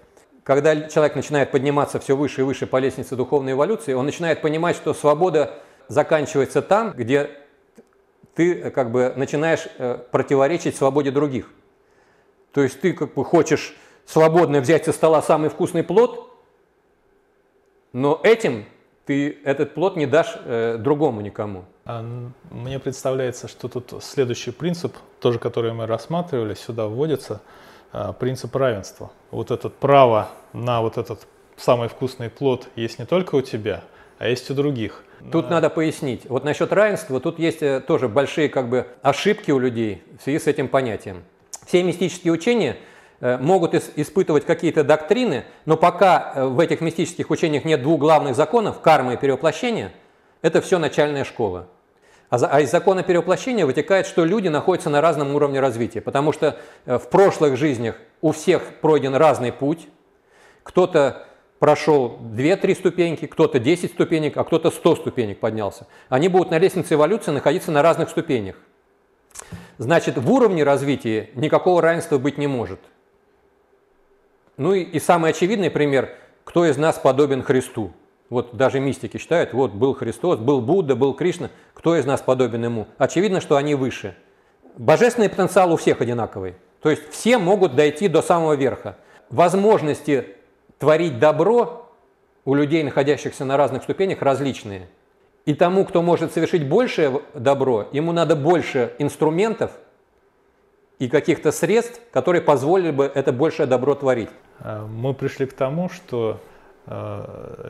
Когда 0.49 0.89
человек 0.89 1.15
начинает 1.15 1.51
подниматься 1.51 1.99
все 1.99 2.15
выше 2.15 2.41
и 2.41 2.43
выше 2.43 2.65
по 2.65 2.77
лестнице 2.77 3.15
духовной 3.15 3.51
эволюции, 3.51 3.93
он 3.93 4.07
начинает 4.07 4.41
понимать, 4.41 4.75
что 4.75 4.95
свобода 4.95 5.59
заканчивается 5.89 6.63
там, 6.63 6.93
где 6.93 7.29
ты 8.33 8.59
э, 8.59 8.71
как 8.71 8.91
бы 8.91 9.13
начинаешь 9.15 9.67
э, 9.77 9.99
противоречить 10.09 10.75
свободе 10.75 11.11
других. 11.11 11.51
То 12.51 12.63
есть 12.63 12.81
ты 12.81 12.93
как 12.93 13.13
бы 13.13 13.23
хочешь 13.23 13.77
свободно 14.07 14.59
взять 14.59 14.85
со 14.85 14.91
стола 14.91 15.21
самый 15.21 15.51
вкусный 15.51 15.83
плод, 15.83 16.35
но 17.93 18.19
этим 18.23 18.65
ты 19.05 19.37
этот 19.43 19.75
плод 19.75 19.97
не 19.97 20.07
дашь 20.07 20.35
э, 20.45 20.77
другому 20.79 21.21
никому. 21.21 21.65
А, 21.85 22.03
мне 22.49 22.79
представляется, 22.79 23.47
что 23.47 23.67
тут 23.67 24.03
следующий 24.03 24.49
принцип, 24.49 24.97
тоже 25.19 25.37
который 25.37 25.73
мы 25.73 25.85
рассматривали, 25.85 26.55
сюда 26.55 26.87
вводится– 26.87 27.43
принцип 28.19 28.55
равенства. 28.55 29.11
Вот 29.31 29.51
это 29.51 29.69
право 29.69 30.29
на 30.53 30.81
вот 30.81 30.97
этот 30.97 31.27
самый 31.57 31.89
вкусный 31.89 32.29
плод 32.29 32.67
есть 32.75 32.99
не 32.99 33.05
только 33.05 33.35
у 33.35 33.41
тебя, 33.41 33.83
а 34.17 34.27
есть 34.27 34.49
у 34.49 34.53
других. 34.53 35.03
Тут 35.31 35.45
да. 35.45 35.55
надо 35.55 35.69
пояснить. 35.69 36.25
Вот 36.29 36.43
насчет 36.43 36.71
равенства, 36.71 37.19
тут 37.19 37.39
есть 37.39 37.61
э, 37.61 37.81
тоже 37.81 38.07
большие 38.07 38.47
как 38.49 38.69
бы 38.69 38.87
ошибки 39.01 39.51
у 39.51 39.59
людей 39.59 40.03
в 40.17 40.23
связи 40.23 40.39
с 40.39 40.47
этим 40.47 40.69
понятием. 40.69 41.23
Все 41.65 41.83
мистические 41.83 42.31
учения 42.31 42.77
э, 43.19 43.37
могут 43.37 43.75
испытывать 43.75 44.45
какие-то 44.45 44.83
доктрины, 44.83 45.43
но 45.65 45.75
пока 45.75 46.31
э, 46.35 46.45
в 46.45 46.59
этих 46.59 46.79
мистических 46.79 47.29
учениях 47.29 47.65
нет 47.65 47.81
двух 47.81 47.99
главных 47.99 48.35
законов, 48.35 48.79
кармы 48.79 49.15
и 49.15 49.17
перевоплощения, 49.17 49.91
это 50.41 50.61
все 50.61 50.79
начальная 50.79 51.25
школа. 51.25 51.67
А, 52.29 52.37
а 52.37 52.61
из 52.61 52.69
закона 52.69 53.03
перевоплощения 53.03 53.65
вытекает, 53.65 54.05
что 54.05 54.23
люди 54.23 54.47
находятся 54.47 54.89
на 54.89 55.01
разном 55.01 55.35
уровне 55.35 55.59
развития, 55.59 56.01
потому 56.01 56.31
что 56.31 56.57
э, 56.85 56.97
в 56.97 57.09
прошлых 57.09 57.57
жизнях 57.57 57.95
у 58.21 58.31
всех 58.31 58.79
пройден 58.81 59.15
разный 59.15 59.51
путь. 59.51 59.87
Кто-то 60.63 61.25
прошел 61.57 62.19
2-3 62.21 62.75
ступеньки, 62.75 63.25
кто-то 63.25 63.59
10 63.59 63.91
ступенек, 63.91 64.37
а 64.37 64.43
кто-то 64.43 64.69
100 64.69 64.95
ступенек 64.97 65.39
поднялся. 65.39 65.87
Они 66.07 66.27
будут 66.27 66.51
на 66.51 66.59
лестнице 66.59 66.93
эволюции 66.93 67.31
находиться 67.31 67.71
на 67.71 67.81
разных 67.81 68.09
ступенях. 68.09 68.55
Значит, 69.77 70.17
в 70.17 70.31
уровне 70.31 70.63
развития 70.63 71.29
никакого 71.35 71.81
равенства 71.81 72.17
быть 72.17 72.37
не 72.37 72.47
может. 72.47 72.79
Ну 74.57 74.73
и, 74.73 74.81
и 74.81 74.99
самый 74.99 75.31
очевидный 75.31 75.71
пример, 75.71 76.09
кто 76.43 76.65
из 76.65 76.77
нас 76.77 76.97
подобен 76.99 77.41
Христу. 77.41 77.93
Вот 78.29 78.55
даже 78.55 78.79
мистики 78.79 79.17
считают, 79.17 79.53
вот 79.53 79.71
был 79.71 79.95
Христос, 79.95 80.37
был 80.39 80.61
Будда, 80.61 80.95
был 80.95 81.13
Кришна, 81.13 81.49
кто 81.73 81.95
из 81.95 82.05
нас 82.05 82.21
подобен 82.21 82.63
ему? 82.63 82.87
Очевидно, 82.97 83.41
что 83.41 83.55
они 83.55 83.73
выше. 83.73 84.15
Божественный 84.77 85.29
потенциал 85.29 85.73
у 85.73 85.77
всех 85.77 86.01
одинаковый. 86.01 86.55
То 86.81 86.89
есть 86.89 87.09
все 87.09 87.37
могут 87.37 87.75
дойти 87.75 88.07
до 88.07 88.21
самого 88.21 88.53
верха. 88.53 88.97
Возможности 89.29 90.35
творить 90.77 91.19
добро 91.19 91.91
у 92.45 92.53
людей, 92.53 92.83
находящихся 92.83 93.45
на 93.45 93.57
разных 93.57 93.83
ступенях, 93.83 94.21
различные. 94.21 94.87
И 95.45 95.55
тому, 95.55 95.83
кто 95.83 96.01
может 96.01 96.31
совершить 96.31 96.67
большее 96.67 97.21
добро, 97.33 97.87
ему 97.91 98.11
надо 98.11 98.35
больше 98.35 98.93
инструментов 98.99 99.71
и 100.99 101.09
каких-то 101.09 101.51
средств, 101.51 101.99
которые 102.11 102.41
позволили 102.41 102.91
бы 102.91 103.11
это 103.13 103.33
большее 103.33 103.65
добро 103.65 103.95
творить. 103.95 104.29
Мы 104.63 105.13
пришли 105.13 105.47
к 105.47 105.53
тому, 105.53 105.89
что 105.89 106.39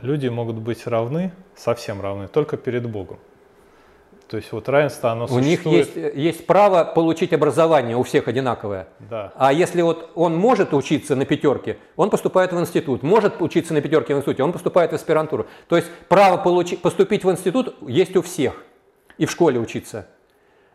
люди 0.02 0.28
могут 0.28 0.56
быть 0.56 0.86
равны, 0.86 1.32
совсем 1.54 2.00
равны, 2.00 2.28
только 2.28 2.56
перед 2.56 2.88
Богом. 2.88 3.18
То 4.28 4.36
есть 4.36 4.52
вот 4.52 4.68
равенство, 4.68 5.10
оно 5.10 5.26
У 5.28 5.40
них 5.40 5.66
есть, 5.66 5.96
есть 5.96 6.46
право 6.46 6.84
получить 6.84 7.32
образование, 7.32 7.96
у 7.96 8.04
всех 8.04 8.28
одинаковое. 8.28 8.86
Да. 9.00 9.32
А 9.34 9.52
если 9.52 9.82
вот 9.82 10.12
он 10.14 10.36
может 10.36 10.72
учиться 10.72 11.16
на 11.16 11.24
пятерке, 11.24 11.78
он 11.96 12.10
поступает 12.10 12.52
в 12.52 12.60
институт. 12.60 13.02
Может 13.02 13.42
учиться 13.42 13.74
на 13.74 13.80
пятерке 13.80 14.14
в 14.14 14.18
институте, 14.18 14.44
он 14.44 14.52
поступает 14.52 14.92
в 14.92 14.94
аспирантуру. 14.94 15.46
То 15.68 15.74
есть 15.74 15.88
право 16.08 16.36
получить, 16.36 16.80
поступить 16.80 17.24
в 17.24 17.30
институт 17.30 17.74
есть 17.82 18.16
у 18.16 18.22
всех. 18.22 18.62
И 19.18 19.26
в 19.26 19.32
школе 19.32 19.58
учиться. 19.58 20.06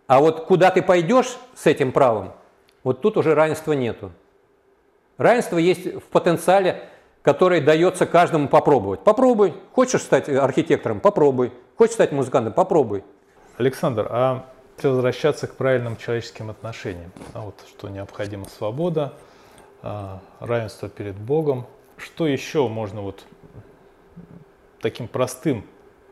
А 0.06 0.20
вот 0.20 0.46
куда 0.48 0.70
ты 0.70 0.82
пойдешь 0.82 1.38
с 1.56 1.66
этим 1.66 1.94
правом, 1.94 2.34
вот 2.84 3.02
тут 3.02 3.16
уже 3.16 3.36
равенства 3.36 3.72
нету. 3.72 4.12
Равенство 5.18 5.58
есть 5.58 5.96
в 5.96 6.04
потенциале, 6.12 6.90
который 7.26 7.60
дается 7.60 8.06
каждому 8.06 8.48
попробовать. 8.48 9.04
Попробуй. 9.04 9.56
Хочешь 9.74 10.04
стать 10.04 10.30
архитектором? 10.30 11.00
Попробуй. 11.00 11.52
Хочешь 11.76 11.96
стать 11.96 12.12
музыкантом? 12.12 12.54
Попробуй. 12.54 13.04
Александр, 13.58 14.08
а 14.12 14.46
если 14.78 14.90
возвращаться 14.90 15.48
к 15.48 15.56
правильным 15.56 15.98
человеческим 15.98 16.52
отношениям, 16.52 17.12
а 17.34 17.42
вот 17.42 17.56
что 17.68 17.90
необходима 17.90 18.46
свобода, 18.48 19.14
а, 19.82 20.22
равенство 20.40 20.88
перед 20.88 21.16
Богом, 21.16 21.66
что 21.98 22.28
еще 22.28 22.68
можно 22.68 23.02
вот 23.02 23.26
таким 24.80 25.08
простым, 25.08 25.66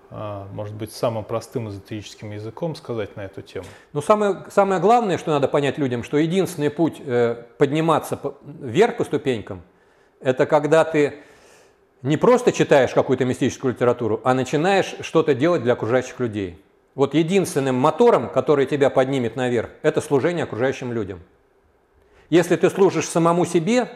а, 0.09 0.47
может 0.51 0.73
быть, 0.73 0.91
самым 0.91 1.25
простым 1.25 1.69
эзотерическим 1.69 2.31
языком 2.31 2.75
сказать 2.75 3.15
на 3.15 3.25
эту 3.25 3.43
тему? 3.43 3.65
Ну, 3.91 4.01
самое, 4.01 4.45
самое 4.49 4.81
главное, 4.81 5.19
что 5.19 5.29
надо 5.29 5.47
понять 5.47 5.77
людям, 5.77 6.03
что 6.03 6.17
единственный 6.17 6.71
путь 6.71 6.99
э, 6.99 7.43
подниматься 7.59 8.19
вверх 8.43 8.97
по 8.97 9.03
ступенькам, 9.03 9.61
это 10.23 10.45
когда 10.45 10.83
ты 10.83 11.15
не 12.01 12.17
просто 12.17 12.51
читаешь 12.51 12.91
какую-то 12.91 13.25
мистическую 13.25 13.73
литературу, 13.73 14.21
а 14.23 14.33
начинаешь 14.33 14.95
что-то 15.01 15.33
делать 15.33 15.63
для 15.63 15.73
окружающих 15.73 16.19
людей. 16.19 16.61
Вот 16.95 17.13
единственным 17.13 17.75
мотором, 17.75 18.29
который 18.29 18.65
тебя 18.65 18.89
поднимет 18.89 19.35
наверх, 19.35 19.69
это 19.81 20.01
служение 20.01 20.43
окружающим 20.43 20.91
людям. 20.91 21.21
Если 22.29 22.55
ты 22.55 22.69
служишь 22.69 23.07
самому 23.07 23.45
себе 23.45 23.89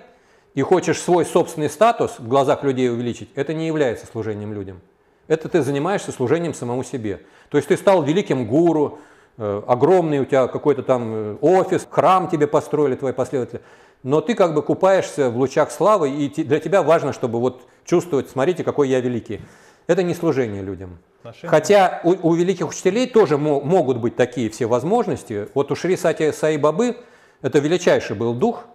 и 0.55 0.61
хочешь 0.61 1.01
свой 1.01 1.25
собственный 1.25 1.69
статус 1.69 2.17
в 2.17 2.27
глазах 2.27 2.63
людей 2.63 2.89
увеличить, 2.89 3.29
это 3.35 3.53
не 3.53 3.67
является 3.67 4.07
служением 4.07 4.53
людям. 4.53 4.81
Это 5.27 5.49
ты 5.49 5.61
занимаешься 5.61 6.11
служением 6.11 6.53
самому 6.53 6.83
себе. 6.83 7.21
То 7.49 7.57
есть 7.57 7.67
ты 7.67 7.77
стал 7.77 8.03
великим 8.03 8.47
гуру, 8.47 8.99
э, 9.37 9.61
огромный 9.67 10.19
у 10.19 10.25
тебя 10.25 10.47
какой-то 10.47 10.83
там 10.83 11.13
э, 11.13 11.35
офис, 11.41 11.85
храм 11.89 12.29
тебе 12.29 12.47
построили 12.47 12.95
твои 12.95 13.13
последователи, 13.13 13.61
но 14.03 14.21
ты 14.21 14.35
как 14.35 14.53
бы 14.53 14.61
купаешься 14.61 15.29
в 15.29 15.37
лучах 15.37 15.71
славы, 15.71 16.09
и 16.09 16.43
для 16.43 16.59
тебя 16.59 16.83
важно, 16.83 17.13
чтобы 17.13 17.39
вот 17.39 17.67
чувствовать, 17.85 18.29
смотрите, 18.29 18.63
какой 18.63 18.89
я 18.89 18.99
великий. 18.99 19.41
Это 19.87 20.03
не 20.03 20.13
служение 20.13 20.61
людям. 20.61 20.99
Отношения. 21.19 21.49
Хотя 21.49 22.01
у, 22.03 22.29
у 22.29 22.33
великих 22.33 22.69
учителей 22.69 23.07
тоже 23.07 23.37
мо, 23.37 23.61
могут 23.61 23.97
быть 23.97 24.15
такие 24.15 24.49
все 24.49 24.65
возможности. 24.65 25.47
Вот 25.53 25.71
у 25.71 25.75
Шри 25.75 25.97
Сати 25.97 26.31
Саи 26.31 26.57
Бабы 26.57 26.97
это 27.41 27.59
величайший 27.59 28.15
был 28.15 28.33
дух, 28.33 28.65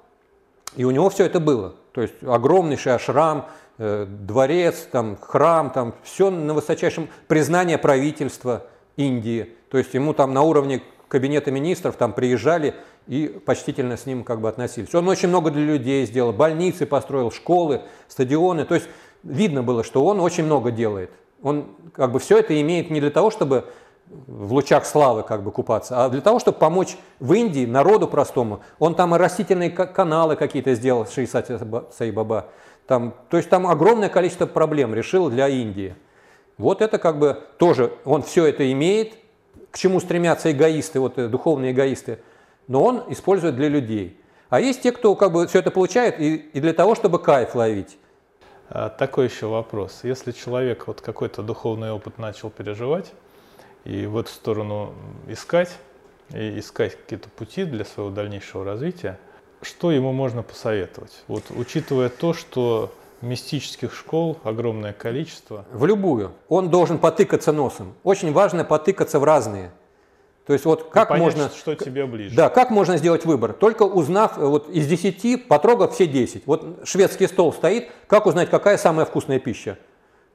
и 0.76 0.84
у 0.84 0.90
него 0.90 1.10
все 1.10 1.26
это 1.26 1.40
было. 1.40 1.74
То 1.92 2.00
есть 2.00 2.14
огромнейший 2.22 2.94
ашрам, 2.94 3.48
э, 3.78 4.06
дворец, 4.06 4.88
там, 4.90 5.18
храм, 5.20 5.70
там, 5.70 5.94
все 6.02 6.30
на 6.30 6.54
высочайшем 6.54 7.08
признание 7.28 7.78
правительства 7.78 8.64
Индии. 8.96 9.54
То 9.70 9.78
есть 9.78 9.92
ему 9.94 10.14
там 10.14 10.32
на 10.32 10.42
уровне 10.42 10.82
кабинета 11.12 11.50
министров 11.50 11.96
там 11.96 12.14
приезжали 12.14 12.74
и 13.06 13.26
почтительно 13.44 13.98
с 13.98 14.06
ним 14.06 14.24
как 14.24 14.40
бы 14.40 14.48
относились. 14.48 14.94
Он 14.94 15.06
очень 15.08 15.28
много 15.28 15.50
для 15.50 15.62
людей 15.62 16.06
сделал, 16.06 16.32
больницы 16.32 16.86
построил, 16.86 17.30
школы, 17.30 17.82
стадионы. 18.08 18.64
То 18.64 18.76
есть 18.76 18.88
видно 19.22 19.62
было, 19.62 19.84
что 19.84 20.06
он 20.06 20.20
очень 20.20 20.44
много 20.44 20.70
делает. 20.70 21.10
Он 21.42 21.66
как 21.92 22.12
бы 22.12 22.18
все 22.18 22.38
это 22.38 22.58
имеет 22.58 22.88
не 22.88 22.98
для 22.98 23.10
того, 23.10 23.30
чтобы 23.30 23.66
в 24.08 24.54
лучах 24.54 24.86
славы 24.86 25.22
как 25.22 25.42
бы 25.42 25.52
купаться, 25.52 26.02
а 26.02 26.08
для 26.08 26.22
того, 26.22 26.38
чтобы 26.38 26.56
помочь 26.56 26.96
в 27.20 27.34
Индии 27.34 27.66
народу 27.66 28.08
простому. 28.08 28.60
Он 28.78 28.94
там 28.94 29.14
и 29.14 29.18
растительные 29.18 29.68
каналы 29.68 30.36
какие-то 30.36 30.72
сделал, 30.74 31.06
Шейсат 31.06 31.50
Саибаба. 31.92 32.46
Там, 32.86 33.12
то 33.28 33.36
есть 33.36 33.50
там 33.50 33.66
огромное 33.66 34.08
количество 34.08 34.46
проблем 34.46 34.94
решил 34.94 35.28
для 35.28 35.46
Индии. 35.48 35.94
Вот 36.56 36.80
это 36.80 36.96
как 36.96 37.18
бы 37.18 37.42
тоже, 37.58 37.92
он 38.06 38.22
все 38.22 38.46
это 38.46 38.72
имеет, 38.72 39.12
к 39.72 39.78
чему 39.78 39.98
стремятся 39.98 40.52
эгоисты, 40.52 41.00
вот 41.00 41.18
э, 41.18 41.26
духовные 41.26 41.72
эгоисты, 41.72 42.20
но 42.68 42.84
он 42.84 43.04
использует 43.08 43.56
для 43.56 43.68
людей. 43.68 44.20
А 44.50 44.60
есть 44.60 44.82
те, 44.82 44.92
кто 44.92 45.16
как 45.16 45.32
бы 45.32 45.46
все 45.48 45.60
это 45.60 45.70
получает 45.70 46.20
и, 46.20 46.36
и 46.36 46.60
для 46.60 46.74
того, 46.74 46.94
чтобы 46.94 47.18
кайф 47.18 47.54
ловить. 47.54 47.96
А, 48.68 48.90
такой 48.90 49.26
еще 49.26 49.46
вопрос. 49.46 50.00
Если 50.02 50.32
человек 50.32 50.86
вот 50.86 51.00
какой-то 51.00 51.42
духовный 51.42 51.90
опыт 51.90 52.18
начал 52.18 52.50
переживать 52.50 53.12
и 53.84 54.04
в 54.04 54.18
эту 54.18 54.30
сторону 54.30 54.94
искать, 55.26 55.70
и 56.34 56.58
искать 56.58 56.96
какие-то 56.96 57.30
пути 57.30 57.64
для 57.64 57.86
своего 57.86 58.10
дальнейшего 58.10 58.64
развития, 58.64 59.18
что 59.62 59.90
ему 59.90 60.12
можно 60.12 60.42
посоветовать? 60.42 61.22
Вот 61.28 61.44
учитывая 61.50 62.10
то, 62.10 62.34
что 62.34 62.92
мистических 63.22 63.94
школ 63.94 64.38
огромное 64.44 64.92
количество. 64.92 65.64
В 65.72 65.86
любую. 65.86 66.32
Он 66.48 66.70
должен 66.70 66.98
потыкаться 66.98 67.52
носом. 67.52 67.94
Очень 68.04 68.32
важно 68.32 68.64
потыкаться 68.64 69.18
в 69.18 69.24
разные. 69.24 69.70
То 70.46 70.52
есть 70.52 70.64
вот 70.64 70.90
как 70.90 71.08
понять, 71.08 71.22
можно... 71.22 71.50
что 71.50 71.74
тебе 71.74 72.04
ближе. 72.04 72.34
Да, 72.34 72.48
как 72.48 72.70
можно 72.70 72.96
сделать 72.96 73.24
выбор? 73.24 73.52
Только 73.52 73.84
узнав 73.84 74.38
э, 74.38 74.44
вот 74.44 74.68
из 74.68 74.88
10, 74.88 75.46
потрогав 75.46 75.94
все 75.94 76.06
10. 76.06 76.46
Вот 76.46 76.80
шведский 76.84 77.28
стол 77.28 77.52
стоит, 77.52 77.90
как 78.08 78.26
узнать, 78.26 78.50
какая 78.50 78.76
самая 78.76 79.06
вкусная 79.06 79.38
пища? 79.38 79.78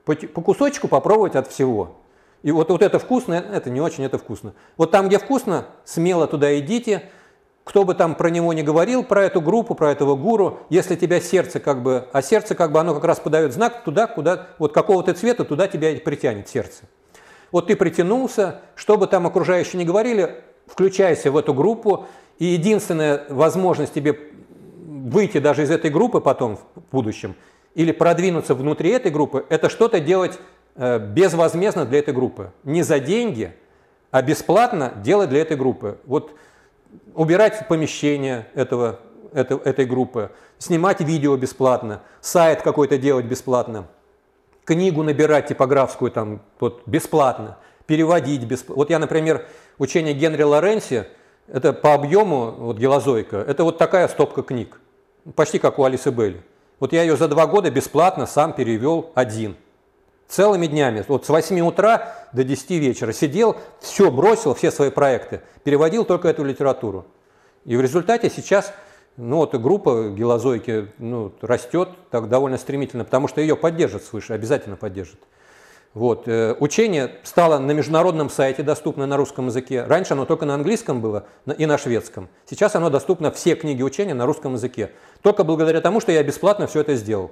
По, 0.05 0.15
по 0.15 0.41
кусочку 0.41 0.87
попробовать 0.87 1.35
от 1.35 1.47
всего. 1.51 1.97
И 2.41 2.51
вот, 2.51 2.69
вот 2.69 2.81
это 2.81 2.99
вкусно, 2.99 3.33
это 3.33 3.69
не 3.69 3.81
очень, 3.81 4.05
это 4.05 4.17
вкусно. 4.17 4.53
Вот 4.77 4.91
там, 4.91 5.07
где 5.07 5.19
вкусно, 5.19 5.65
смело 5.83 6.27
туда 6.27 6.57
идите. 6.59 7.09
Кто 7.67 7.83
бы 7.83 7.95
там 7.95 8.15
про 8.15 8.29
него 8.29 8.53
не 8.53 8.63
говорил, 8.63 9.03
про 9.03 9.25
эту 9.25 9.41
группу, 9.41 9.75
про 9.75 9.91
этого 9.91 10.15
гуру, 10.15 10.59
если 10.69 10.95
тебя 10.95 11.19
сердце 11.19 11.59
как 11.59 11.83
бы, 11.83 12.07
а 12.13 12.21
сердце 12.21 12.55
как 12.55 12.71
бы, 12.71 12.79
оно 12.79 12.93
как 12.93 13.03
раз 13.03 13.19
подает 13.19 13.51
знак 13.51 13.83
туда, 13.83 14.07
куда, 14.07 14.47
вот 14.57 14.71
какого-то 14.71 15.13
цвета, 15.13 15.43
туда 15.43 15.67
тебя 15.67 15.93
притянет 15.99 16.47
сердце. 16.47 16.85
Вот 17.51 17.67
ты 17.67 17.75
притянулся, 17.75 18.61
что 18.75 18.97
бы 18.97 19.05
там 19.05 19.27
окружающие 19.27 19.77
не 19.79 19.83
говорили, 19.83 20.41
включайся 20.65 21.29
в 21.29 21.35
эту 21.35 21.53
группу, 21.53 22.05
и 22.39 22.45
единственная 22.45 23.25
возможность 23.27 23.93
тебе 23.93 24.17
выйти 24.87 25.39
даже 25.39 25.63
из 25.63 25.69
этой 25.69 25.91
группы 25.91 26.21
потом 26.21 26.55
в 26.55 26.81
будущем, 26.93 27.35
или 27.75 27.91
продвинуться 27.91 28.55
внутри 28.55 28.91
этой 28.91 29.11
группы, 29.11 29.45
это 29.49 29.69
что-то 29.69 29.99
делать 29.99 30.39
э, 30.77 30.99
безвозмездно 30.99 31.83
для 31.83 31.99
этой 31.99 32.13
группы. 32.13 32.53
Не 32.63 32.83
за 32.83 33.01
деньги, 33.01 33.53
а 34.09 34.21
бесплатно 34.21 34.93
делать 35.03 35.29
для 35.29 35.41
этой 35.41 35.57
группы. 35.57 35.97
Вот 36.05 36.31
убирать 37.13 37.67
помещение 37.67 38.47
этого, 38.53 38.99
это, 39.33 39.55
этой 39.63 39.85
группы, 39.85 40.31
снимать 40.57 41.01
видео 41.01 41.35
бесплатно, 41.37 42.01
сайт 42.21 42.61
какой-то 42.61 42.97
делать 42.97 43.25
бесплатно– 43.25 43.87
книгу 44.67 45.01
набирать 45.01 45.47
типографскую 45.47 46.11
там 46.11 46.41
вот, 46.59 46.83
бесплатно, 46.85 47.57
переводить 47.87 48.43
бесплатно. 48.43 48.75
Вот 48.75 48.89
я, 48.89 48.99
например, 48.99 49.47
учение 49.77 50.13
Генри 50.13 50.43
Лоренси, 50.43 51.07
это 51.47 51.71
по 51.71 51.93
объему, 51.93 52.51
вот 52.51 52.77
гелозойка, 52.77 53.37
это 53.37 53.63
вот 53.63 53.77
такая 53.77 54.09
стопка 54.09 54.43
книг, 54.43 54.81
почти 55.35 55.57
как 55.57 55.79
у 55.79 55.85
Алисы 55.85 56.11
Белли. 56.11 56.41
Вот 56.81 56.91
я 56.91 57.01
ее 57.01 57.15
за 57.15 57.29
два 57.29 57.47
года 57.47 57.71
бесплатно 57.71 58.27
сам 58.27 58.53
перевел 58.53 59.11
один. 59.15 59.55
Целыми 60.27 60.67
днями, 60.67 61.05
вот 61.07 61.25
с 61.25 61.29
8 61.29 61.59
утра 61.61 62.13
до 62.33 62.43
10 62.43 62.71
вечера 62.71 63.13
сидел, 63.13 63.55
все 63.79 64.11
бросил, 64.11 64.53
все 64.53 64.71
свои 64.71 64.89
проекты, 64.89 65.41
переводил 65.63 66.03
только 66.03 66.27
эту 66.27 66.43
литературу. 66.43 67.05
И 67.63 67.75
в 67.77 67.81
результате 67.81 68.29
сейчас 68.29 68.73
ну 69.17 69.37
вот 69.37 69.55
группа 69.55 70.09
гелозойки 70.09 70.89
ну, 70.99 71.33
растет 71.41 71.89
так 72.11 72.29
довольно 72.29 72.57
стремительно, 72.57 73.03
потому 73.03 73.27
что 73.27 73.41
ее 73.41 73.55
поддержат 73.55 74.03
свыше, 74.03 74.33
обязательно 74.33 74.75
поддержат. 74.75 75.19
Вот. 75.95 76.27
Э, 76.27 76.55
учение 76.59 77.15
стало 77.23 77.57
на 77.57 77.71
международном 77.71 78.29
сайте 78.29 78.61
доступно 78.61 79.07
на 79.07 79.17
русском 79.17 79.47
языке. 79.47 79.83
Раньше 79.83 80.13
оно 80.13 80.25
только 80.25 80.45
на 80.45 80.53
английском 80.53 81.01
было 81.01 81.25
и 81.57 81.65
на 81.65 81.79
шведском. 81.79 82.29
Сейчас 82.47 82.75
оно 82.75 82.91
доступно, 82.91 83.31
все 83.31 83.55
книги 83.55 83.81
учения 83.81 84.13
на 84.13 84.27
русском 84.27 84.53
языке. 84.53 84.91
Только 85.23 85.43
благодаря 85.43 85.81
тому, 85.81 85.99
что 85.99 86.11
я 86.11 86.21
бесплатно 86.21 86.67
все 86.67 86.81
это 86.81 86.93
сделал. 86.93 87.31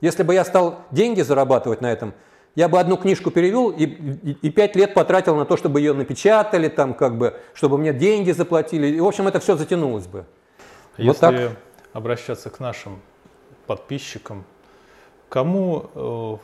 Если 0.00 0.22
бы 0.22 0.34
я 0.34 0.44
стал 0.44 0.80
деньги 0.90 1.20
зарабатывать 1.20 1.80
на 1.80 1.92
этом, 1.92 2.14
я 2.54 2.68
бы 2.68 2.80
одну 2.80 2.96
книжку 2.96 3.30
перевел 3.30 3.70
и, 3.70 3.84
и, 3.84 4.32
и 4.42 4.50
пять 4.50 4.74
лет 4.74 4.94
потратил 4.94 5.36
на 5.36 5.44
то, 5.44 5.56
чтобы 5.56 5.80
ее 5.80 5.92
напечатали, 5.92 6.68
там, 6.68 6.94
как 6.94 7.16
бы, 7.16 7.38
чтобы 7.54 7.78
мне 7.78 7.92
деньги 7.92 8.32
заплатили. 8.32 8.88
И, 8.88 9.00
в 9.00 9.06
общем, 9.06 9.28
это 9.28 9.38
все 9.40 9.56
затянулось 9.56 10.06
бы. 10.06 10.24
Если 10.96 11.20
так. 11.20 11.52
обращаться 11.92 12.50
к 12.50 12.58
нашим 12.60 13.00
подписчикам, 13.66 14.44
кому 15.28 15.90
э, 15.94 16.36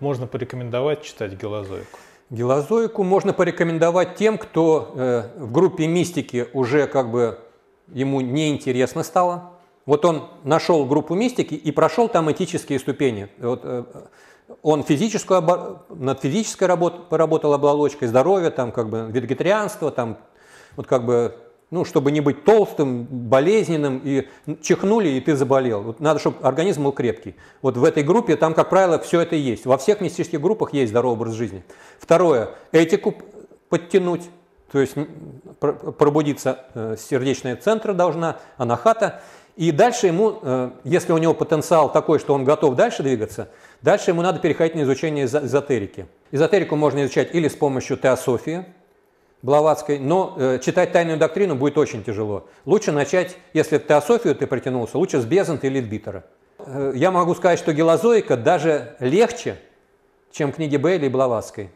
можно 0.00 0.26
порекомендовать 0.26 1.02
читать 1.02 1.32
Гелозойку? 1.32 1.98
Гелозойку 2.30 3.02
можно 3.02 3.32
порекомендовать 3.32 4.16
тем, 4.16 4.38
кто 4.38 4.92
э, 4.94 5.22
в 5.36 5.52
группе 5.52 5.86
мистики 5.86 6.48
уже 6.52 6.86
как 6.86 7.10
бы 7.10 7.38
ему 7.88 8.20
неинтересно 8.20 9.02
стало. 9.02 9.55
Вот 9.86 10.04
он 10.04 10.28
нашел 10.42 10.84
группу 10.84 11.14
мистики 11.14 11.54
и 11.54 11.70
прошел 11.70 12.08
там 12.08 12.30
этические 12.30 12.78
ступени. 12.80 13.28
Вот, 13.38 13.60
э, 13.62 13.84
он 14.62 14.82
физическую, 14.82 15.80
над 15.88 16.20
физической 16.20 16.64
работ, 16.64 17.08
поработал 17.08 17.52
оболочкой, 17.54 18.08
здоровье, 18.08 18.50
там, 18.50 18.72
как 18.72 18.88
бы, 18.88 19.08
вегетарианство, 19.10 19.92
там, 19.92 20.18
вот 20.74 20.88
как 20.88 21.04
бы, 21.04 21.36
ну, 21.70 21.84
чтобы 21.84 22.10
не 22.10 22.20
быть 22.20 22.44
толстым, 22.44 23.04
болезненным, 23.04 24.00
и 24.04 24.28
чихнули, 24.60 25.08
и 25.08 25.20
ты 25.20 25.36
заболел. 25.36 25.82
Вот 25.82 26.00
надо, 26.00 26.18
чтобы 26.18 26.38
организм 26.42 26.84
был 26.84 26.92
крепкий. 26.92 27.36
Вот 27.62 27.76
в 27.76 27.84
этой 27.84 28.02
группе 28.02 28.36
там, 28.36 28.54
как 28.54 28.70
правило, 28.70 28.98
все 28.98 29.20
это 29.20 29.36
есть. 29.36 29.66
Во 29.66 29.78
всех 29.78 30.00
мистических 30.00 30.40
группах 30.40 30.72
есть 30.72 30.90
здоровый 30.90 31.16
образ 31.16 31.34
жизни. 31.34 31.64
Второе, 31.98 32.50
этику 32.72 33.14
подтянуть, 33.68 34.22
то 34.70 34.80
есть 34.80 34.94
пробудиться 35.60 36.66
э, 36.74 36.96
сердечные 36.98 37.56
центры 37.56 37.94
должна, 37.94 38.38
анахата. 38.56 39.22
И 39.56 39.70
дальше 39.70 40.08
ему, 40.08 40.38
э, 40.42 40.70
если 40.84 41.12
у 41.12 41.18
него 41.18 41.34
потенциал 41.34 41.90
такой, 41.90 42.18
что 42.18 42.34
он 42.34 42.44
готов 42.44 42.74
дальше 42.74 43.02
двигаться, 43.02 43.48
дальше 43.80 44.10
ему 44.10 44.22
надо 44.22 44.40
переходить 44.40 44.74
на 44.74 44.82
изучение 44.82 45.26
эзотерики. 45.26 46.06
Эзотерику 46.32 46.76
можно 46.76 47.04
изучать 47.04 47.34
или 47.34 47.48
с 47.48 47.54
помощью 47.54 47.96
теософии, 47.96 48.66
Блаватской, 49.42 49.98
но 49.98 50.34
э, 50.36 50.58
читать 50.62 50.92
тайную 50.92 51.18
доктрину 51.18 51.54
будет 51.54 51.78
очень 51.78 52.02
тяжело. 52.02 52.48
Лучше 52.64 52.90
начать, 52.90 53.36
если 53.52 53.78
теософию 53.78 54.34
ты 54.34 54.46
притянулся, 54.46 54.98
лучше 54.98 55.20
с 55.20 55.24
Безанта 55.24 55.68
или 55.68 55.78
Литбитера. 55.78 56.24
Я 56.94 57.12
могу 57.12 57.34
сказать, 57.34 57.58
что 57.58 57.72
гелозоика 57.72 58.36
даже 58.36 58.96
легче, 58.98 59.56
чем 60.32 60.52
книги 60.52 60.76
Бейли 60.76 61.06
и 61.06 61.08
Блаватской. 61.08 61.70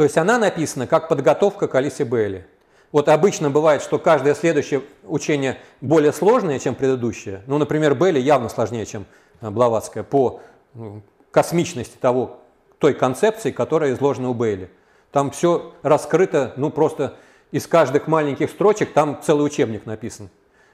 То 0.00 0.04
есть 0.04 0.16
она 0.16 0.38
написана 0.38 0.86
как 0.86 1.08
подготовка 1.08 1.68
к 1.68 1.74
Алисе 1.74 2.06
Бейли. 2.06 2.46
Вот 2.90 3.10
обычно 3.10 3.50
бывает, 3.50 3.82
что 3.82 3.98
каждое 3.98 4.34
следующее 4.34 4.80
учение 5.04 5.58
более 5.82 6.14
сложное, 6.14 6.58
чем 6.58 6.74
предыдущее. 6.74 7.42
Ну, 7.46 7.58
например, 7.58 7.94
Белли 7.94 8.18
явно 8.18 8.48
сложнее, 8.48 8.86
чем 8.86 9.04
э, 9.42 9.50
Блаватская 9.50 10.02
по 10.02 10.40
ну, 10.72 11.02
космичности 11.30 11.98
того, 12.00 12.40
той 12.78 12.94
концепции, 12.94 13.50
которая 13.50 13.92
изложена 13.92 14.30
у 14.30 14.32
Бейли. 14.32 14.70
Там 15.12 15.32
все 15.32 15.74
раскрыто, 15.82 16.54
ну 16.56 16.70
просто 16.70 17.16
из 17.50 17.66
каждых 17.66 18.06
маленьких 18.06 18.48
строчек 18.48 18.94
там 18.94 19.20
целый 19.22 19.44
учебник 19.44 19.84
написан. 19.84 20.30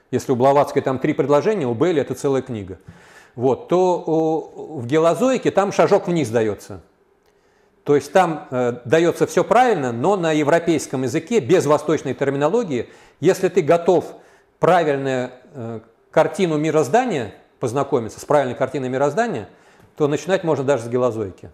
Если 0.09 0.31
у 0.31 0.37
Блаватской 0.37 0.81
там 0.81 0.99
три 0.99 1.11
предложения, 1.11 1.67
у 1.67 1.73
Бейли 1.73 1.99
это 1.99 2.15
целая 2.15 2.43
книга. 2.43 2.79
Вот, 3.35 3.67
то 3.67 4.53
в 4.77 4.87
гелозоике 4.87 5.51
там 5.51 5.73
шажок 5.73 6.07
вниз 6.07 6.29
дается. 6.29 6.79
То 7.87 7.95
есть 7.95 8.11
там 8.11 8.47
э, 8.51 8.81
дается 8.83 9.25
все 9.27 9.45
правильно, 9.45 9.93
но 9.93 10.17
на 10.17 10.33
европейском 10.33 11.03
языке, 11.03 11.39
без 11.39 11.65
восточной 11.65 12.13
терминологии, 12.13 12.89
если 13.21 13.47
ты 13.47 13.61
готов 13.61 14.13
правильную 14.59 15.31
э, 15.53 15.79
картину 16.11 16.57
мироздания 16.57 17.33
познакомиться, 17.61 18.19
с 18.19 18.25
правильной 18.25 18.55
картиной 18.55 18.89
мироздания, 18.89 19.47
то 19.95 20.09
начинать 20.09 20.43
можно 20.43 20.65
даже 20.65 20.83
с 20.83 20.89
гелозойки. 20.89 21.49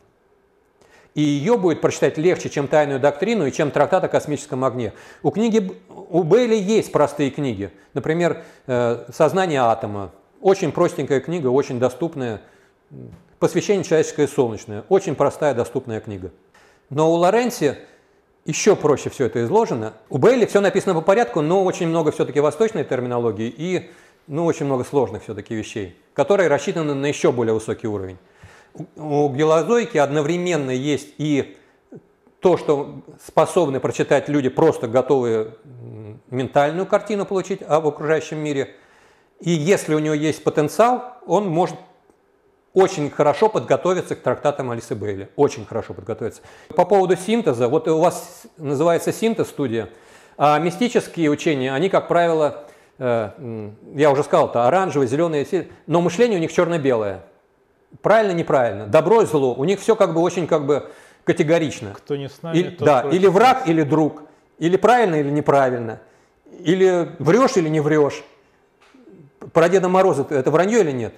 И 1.13 1.21
ее 1.21 1.55
будет 1.55 1.81
прочитать 1.81 2.17
легче, 2.17 2.49
чем 2.49 2.67
тайную 2.67 2.99
доктрину 2.99 3.45
и 3.45 3.51
чем 3.51 3.69
трактат 3.69 4.03
о 4.03 4.07
космическом 4.07 4.65
огне. 4.65 4.93
У 5.21 5.29
книги, 5.29 5.71
у 5.87 6.23
Бейли 6.23 6.55
есть 6.55 6.91
простые 6.91 7.29
книги. 7.29 7.69
Например, 7.93 8.41
э, 8.65 9.05
«Сознание 9.13 9.61
атома». 9.61 10.11
Очень 10.41 10.71
простенькая 10.71 11.19
книга, 11.19 11.49
очень 11.49 11.77
доступная. 11.77 12.41
Посвящение 13.43 13.83
человеческое 13.83 14.29
солнечное. 14.29 14.85
Очень 14.87 15.15
простая, 15.15 15.53
доступная 15.53 15.99
книга. 15.99 16.31
Но 16.89 17.11
у 17.11 17.15
Лоренси 17.15 17.75
еще 18.45 18.77
проще 18.77 19.09
все 19.09 19.25
это 19.25 19.43
изложено. 19.43 19.95
У 20.07 20.17
Бейли 20.17 20.45
все 20.45 20.61
написано 20.61 20.93
по 20.93 21.01
порядку, 21.01 21.41
но 21.41 21.65
очень 21.65 21.87
много 21.89 22.13
все-таки 22.13 22.39
восточной 22.39 22.85
терминологии 22.85 23.53
и 23.53 23.91
ну, 24.27 24.45
очень 24.45 24.65
много 24.65 24.85
сложных 24.85 25.23
все-таки 25.23 25.53
вещей, 25.55 25.97
которые 26.13 26.47
рассчитаны 26.47 26.93
на 26.93 27.05
еще 27.05 27.33
более 27.33 27.53
высокий 27.53 27.85
уровень. 27.85 28.17
У 28.95 29.27
гелозойки 29.27 29.97
одновременно 29.97 30.71
есть 30.71 31.09
и 31.17 31.57
то, 32.39 32.55
что 32.55 33.01
способны 33.27 33.81
прочитать 33.81 34.29
люди, 34.29 34.47
просто 34.47 34.87
готовые 34.87 35.55
ментальную 36.29 36.85
картину 36.85 37.25
получить 37.25 37.61
об 37.61 37.87
окружающем 37.87 38.37
мире. 38.37 38.73
И 39.41 39.51
если 39.51 39.95
у 39.95 39.99
него 39.99 40.13
есть 40.13 40.45
потенциал, 40.45 41.17
он 41.25 41.49
может 41.49 41.75
очень 42.73 43.09
хорошо 43.11 43.49
подготовиться 43.49 44.15
к 44.15 44.21
трактатам 44.21 44.71
Алисы 44.71 44.95
Бейли. 44.95 45.29
Очень 45.35 45.65
хорошо 45.65 45.93
подготовиться. 45.93 46.41
По 46.75 46.85
поводу 46.85 47.15
синтеза, 47.15 47.67
вот 47.67 47.87
у 47.87 47.99
вас 47.99 48.43
называется 48.57 49.13
синтез-студия, 49.13 49.89
а 50.37 50.57
мистические 50.59 51.29
учения, 51.29 51.73
они, 51.73 51.89
как 51.89 52.07
правило, 52.07 52.65
э, 52.97 53.69
я 53.95 54.11
уже 54.11 54.23
сказал, 54.23 54.49
это 54.49 54.67
оранжевые, 54.67 55.07
зеленые, 55.07 55.45
но 55.85 56.01
мышление 56.01 56.39
у 56.39 56.41
них 56.41 56.51
черно-белое. 56.51 57.21
Правильно, 58.01 58.31
неправильно, 58.31 58.87
добро 58.87 59.21
и 59.21 59.25
зло. 59.25 59.53
У 59.53 59.63
них 59.65 59.79
все 59.79 59.95
как 59.95 60.15
бы 60.15 60.21
очень 60.21 60.47
как 60.47 60.65
бы 60.65 60.89
категорично. 61.25 61.93
Кто 61.93 62.15
не 62.15 62.27
с 62.27 62.41
нами, 62.41 62.57
и, 62.57 62.63
Да, 62.77 63.01
или 63.11 63.27
враг, 63.27 63.67
или 63.67 63.83
друг. 63.83 64.23
Или 64.57 64.77
правильно, 64.77 65.15
или 65.15 65.29
неправильно. 65.29 65.99
Или 66.59 67.11
врешь, 67.19 67.55
или 67.57 67.69
не 67.69 67.81
врешь. 67.81 68.23
Про 69.51 69.69
Деда 69.69 69.89
Мороза 69.89 70.25
это 70.29 70.49
вранье 70.49 70.79
или 70.79 70.91
нет? 70.91 71.13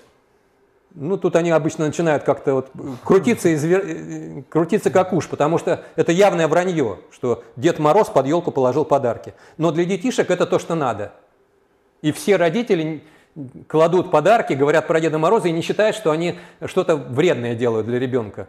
Ну, 0.97 1.17
тут 1.17 1.35
они 1.35 1.51
обычно 1.51 1.85
начинают 1.85 2.23
как-то 2.23 2.53
вот 2.53 2.71
крутиться, 3.03 3.53
извер... 3.53 4.43
крутиться 4.49 4.89
как 4.89 5.11
уж, 5.11 5.27
потому 5.27 5.57
что 5.57 5.83
это 5.97 6.13
явное 6.13 6.47
вранье, 6.47 6.99
что 7.11 7.43
Дед 7.57 7.79
Мороз 7.79 8.07
под 8.07 8.27
елку 8.27 8.51
положил 8.51 8.85
подарки. 8.85 9.33
Но 9.57 9.71
для 9.71 9.83
детишек 9.83 10.31
это 10.31 10.45
то, 10.45 10.57
что 10.57 10.73
надо. 10.73 11.11
И 12.01 12.13
все 12.13 12.37
родители 12.37 13.03
кладут 13.67 14.09
подарки, 14.09 14.53
говорят 14.53 14.87
про 14.87 15.01
Деда 15.01 15.17
Мороза 15.17 15.49
и 15.49 15.51
не 15.51 15.61
считают, 15.61 15.97
что 15.97 16.11
они 16.11 16.39
что-то 16.65 16.95
вредное 16.95 17.55
делают 17.55 17.87
для 17.87 17.99
ребенка. 17.99 18.47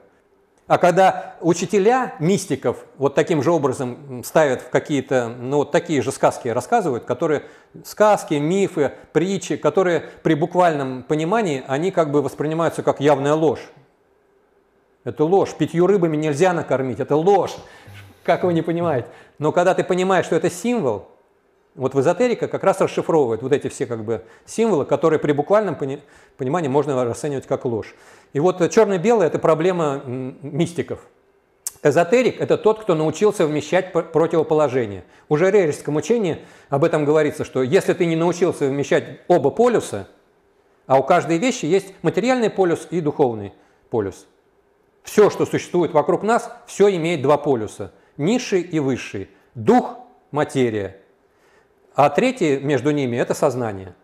А 0.66 0.78
когда 0.78 1.36
учителя 1.40 2.14
мистиков 2.18 2.84
вот 2.98 3.14
таким 3.14 3.40
же 3.40 3.52
образом 3.52 4.24
ставят 4.24 4.62
в 4.62 4.68
какие-то, 4.68 5.28
ну 5.28 5.58
вот 5.58 5.70
такие 5.70 6.02
же 6.02 6.10
сказки 6.10 6.48
рассказывают, 6.48 7.04
которые 7.04 7.44
сказки, 7.84 8.34
мифы, 8.34 8.92
притчи, 9.12 9.56
которые 9.56 10.00
при 10.24 10.34
буквальном 10.34 11.04
понимании, 11.04 11.62
они 11.68 11.92
как 11.92 12.10
бы 12.10 12.20
воспринимаются 12.20 12.82
как 12.82 13.00
явная 13.00 13.34
ложь. 13.34 13.70
Это 15.04 15.24
ложь. 15.24 15.54
Пятью 15.56 15.86
рыбами 15.86 16.16
нельзя 16.16 16.52
накормить, 16.52 16.98
это 16.98 17.14
ложь. 17.14 17.54
Как 18.24 18.42
вы 18.42 18.52
не 18.52 18.62
понимаете? 18.62 19.06
Но 19.38 19.52
когда 19.52 19.72
ты 19.72 19.84
понимаешь, 19.84 20.26
что 20.26 20.34
это 20.34 20.50
символ, 20.50 21.06
вот 21.76 21.94
в 21.94 22.00
эзотерика 22.00 22.48
как 22.48 22.64
раз 22.64 22.80
расшифровывает 22.80 23.42
вот 23.42 23.52
эти 23.52 23.68
все 23.68 23.86
как 23.86 24.04
бы 24.04 24.24
символы, 24.46 24.84
которые 24.84 25.18
при 25.18 25.32
буквальном 25.32 25.76
понимании 26.36 26.68
можно 26.68 27.04
расценивать 27.04 27.46
как 27.46 27.64
ложь. 27.64 27.94
И 28.32 28.40
вот 28.40 28.58
черно-белое– 28.70 29.26
это 29.28 29.38
проблема 29.38 30.02
мистиков. 30.04 31.00
Эзотерик– 31.82 32.40
это 32.40 32.56
тот, 32.56 32.80
кто 32.80 32.94
научился 32.94 33.46
вмещать 33.46 33.92
противоположения. 33.92 35.04
Уже 35.28 35.46
в 35.46 35.50
рерическом 35.50 35.96
учении 35.96 36.38
об 36.68 36.82
этом 36.84 37.04
говорится, 37.04 37.44
что 37.44 37.62
если 37.62 37.92
ты 37.92 38.06
не 38.06 38.16
научился 38.16 38.66
вмещать 38.66 39.20
оба 39.28 39.50
полюса, 39.50 40.08
а 40.86 40.98
у 40.98 41.02
каждой 41.02 41.38
вещи 41.38 41.66
есть 41.66 41.92
материальный 42.02 42.50
полюс 42.50 42.88
и 42.90 43.00
духовный 43.00 43.52
полюс. 43.90 44.26
Все, 45.02 45.30
что 45.30 45.46
существует 45.46 45.92
вокруг 45.92 46.22
нас, 46.22 46.50
все 46.66 46.88
имеет 46.96 47.22
два 47.22 47.36
полюса– 47.36 47.92
низший 48.16 48.62
и 48.62 48.80
высший. 48.80 49.28
Дух– 49.54 49.98
материя, 50.30 50.96
а 51.96 52.10
третий 52.10 52.58
между 52.58 52.90
ними– 52.92 53.16
это 53.18 53.34
сознание. 53.34 53.94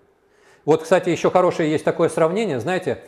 Вот, 0.65 0.83
кстати, 0.83 1.11
еще 1.11 1.31
хорошее 1.31 1.71
есть 1.71 1.85
такое 1.85 2.09
сравнение, 2.09 2.59
знаете, 2.59 3.05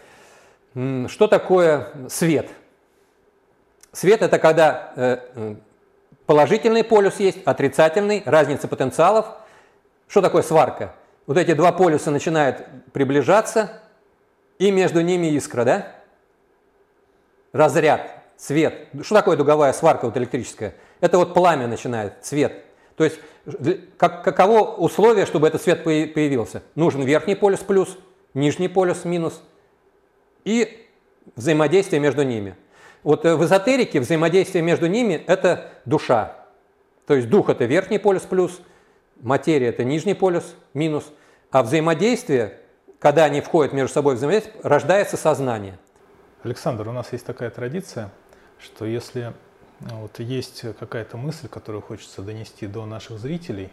что 0.74 1.26
такое 1.26 1.88
свет? 2.08 2.48
Свет– 3.92 4.22
это 4.22 4.38
когда 4.38 4.92
э, 4.96 5.54
положительный 6.26 6.84
полюс 6.84 7.18
есть, 7.18 7.38
отрицательный, 7.44 8.22
разница 8.26 8.68
потенциалов. 8.68 9.26
Что 10.06 10.20
такое 10.20 10.42
сварка? 10.42 10.94
Вот 11.26 11.38
эти 11.38 11.54
два 11.54 11.72
полюса 11.72 12.10
начинают 12.10 12.66
приближаться, 12.92 13.80
и 14.58 14.70
между 14.70 15.00
ними 15.00 15.28
искра, 15.28 15.64
да? 15.64 15.86
Разряд, 17.52 18.10
свет. 18.36 18.88
Что 19.02 19.14
такое 19.14 19.36
дуговая 19.36 19.72
сварка 19.72 20.06
вот 20.06 20.16
электрическая? 20.16 20.74
Это 21.00 21.16
вот 21.18 21.32
пламя 21.32 21.68
начинает, 21.68 22.14
цвет. 22.22 22.64
То 22.96 23.04
есть 23.04 23.18
как, 23.96 24.24
каково 24.24 24.74
условие, 24.76 25.26
чтобы 25.26 25.48
этот 25.48 25.62
свет 25.62 25.82
появился? 25.84 26.62
Нужен 26.74 27.02
верхний 27.02 27.34
полюс 27.34 27.60
плюс, 27.60 27.98
нижний 28.32 28.68
полюс 28.68 29.04
минус 29.04 29.42
и 30.44 30.86
взаимодействие 31.36 32.00
между 32.00 32.22
ними. 32.22 32.56
Вот 33.02 33.24
э, 33.24 33.34
в 33.34 33.44
эзотерике 33.44 34.00
взаимодействие 34.00 34.62
между 34.62 34.86
ними– 34.86 35.22
это 35.26 35.70
душа. 35.84 36.36
То 37.06 37.14
есть 37.14 37.28
дух– 37.28 37.48
это 37.50 37.64
верхний 37.64 37.98
полюс 37.98 38.22
плюс, 38.22 38.60
материя– 39.20 39.66
это 39.68 39.84
нижний 39.84 40.14
полюс 40.14 40.54
минус, 40.72 41.04
а 41.50 41.62
взаимодействие, 41.62 42.60
когда 42.98 43.24
они 43.24 43.40
входят 43.40 43.72
между 43.72 43.92
собой 43.92 44.14
в 44.14 44.18
взаимодействие, 44.18 44.56
рождается 44.62 45.16
сознание. 45.16 45.78
Александр, 46.42 46.88
у 46.88 46.92
нас 46.92 47.12
есть 47.12 47.26
такая 47.26 47.50
традиция, 47.50 48.10
что 48.58 48.86
если 48.86 49.34
вот 49.80 50.18
есть 50.18 50.64
какая-то 50.78 51.16
мысль, 51.16 51.48
которую 51.48 51.82
хочется 51.82 52.22
донести 52.22 52.66
до 52.66 52.86
наших 52.86 53.18
зрителей, 53.18 53.70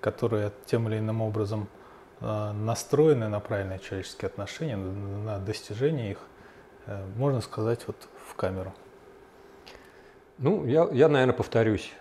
которая 0.00 0.52
тем 0.66 0.88
или 0.88 0.98
иным 0.98 1.22
образом 1.22 1.68
э, 2.20 2.52
настроены 2.52 3.28
на 3.28 3.40
правильные 3.40 3.78
человеческие 3.78 4.26
отношения, 4.28 4.76
на 4.76 5.38
достижение 5.38 6.12
их, 6.12 6.18
э, 6.86 7.04
можно 7.16 7.40
сказать, 7.40 7.80
вот 7.86 7.96
в 8.28 8.34
камеру? 8.34 8.72
Ну, 10.38 10.64
я, 10.66 10.88
я, 10.92 11.08
наверное, 11.08 11.34
повторюсь. 11.34 11.92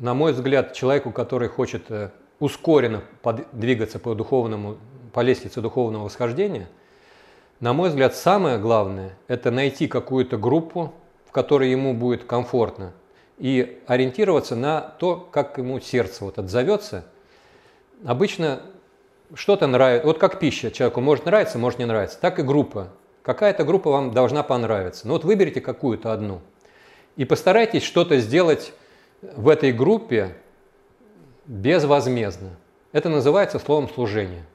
На 0.00 0.12
мой 0.12 0.32
взгляд, 0.32 0.72
человеку, 0.72 1.12
который 1.12 1.48
хочет 1.48 1.84
ускоренно 2.40 3.04
двигаться 3.52 4.00
по 4.00 4.14
духовному, 4.16 4.78
по 5.12 5.20
лестнице 5.20 5.60
духовного 5.60 6.04
восхождения, 6.04 6.68
на 7.60 7.72
мой 7.72 7.88
взгляд, 7.88 8.14
самое 8.14 8.58
главное– 8.58 9.16
это 9.28 9.50
найти 9.50 9.88
какую-то 9.88 10.38
группу, 10.38 10.94
в 11.28 11.30
которой 11.30 11.70
ему 11.70 11.92
будет 11.92 12.24
комфортно, 12.24 12.92
и 13.36 13.80
ориентироваться 13.86 14.56
на 14.56 14.80
то, 14.80 15.16
как 15.16 15.58
ему 15.58 15.78
сердце 15.78 16.24
вот 16.24 16.38
отзовется. 16.38 17.04
Обычно 18.04 18.62
что-то 19.34 19.66
нравится, 19.66 20.06
вот 20.06 20.18
как 20.18 20.38
пища 20.38 20.70
человеку 20.70 21.02
может 21.02 21.26
нравиться, 21.26 21.58
может 21.58 21.78
не 21.78 21.84
нравиться, 21.84 22.18
так 22.18 22.38
и 22.38 22.42
группа. 22.42 22.88
Какая-то 23.22 23.64
группа 23.64 23.90
вам 23.90 24.12
должна 24.12 24.42
понравиться. 24.42 25.06
Ну 25.06 25.12
вот 25.12 25.24
выберите 25.24 25.60
какую-то 25.60 26.14
одну. 26.14 26.40
И 27.16 27.26
постарайтесь 27.26 27.82
что-то 27.82 28.18
сделать 28.18 28.72
в 29.20 29.48
этой 29.48 29.72
группе 29.72 30.34
безвозмездно. 31.44 32.50
Это 32.92 33.10
называется 33.10 33.58
словом 33.58 33.90
служение. 33.90 34.46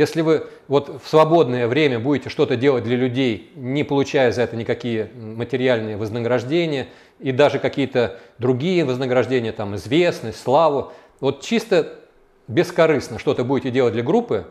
Если 0.00 0.22
вы 0.22 0.46
вот 0.66 1.02
в 1.04 1.06
свободное 1.06 1.68
время 1.68 1.98
будете 1.98 2.30
что-то 2.30 2.56
делать 2.56 2.84
для 2.84 2.96
людей, 2.96 3.52
не 3.54 3.84
получая 3.84 4.32
за 4.32 4.40
это 4.40 4.56
никакие 4.56 5.10
материальные 5.14 5.98
вознаграждения 5.98 6.88
и 7.18 7.32
даже 7.32 7.58
какие-то 7.58 8.18
другие 8.38 8.86
вознаграждения, 8.86 9.52
там 9.52 9.76
известность, 9.76 10.40
славу, 10.40 10.94
вот 11.20 11.42
чисто 11.42 11.98
бескорыстно 12.48 13.18
что-то 13.18 13.44
будете 13.44 13.70
делать 13.70 13.92
для 13.92 14.02
группы, 14.02 14.46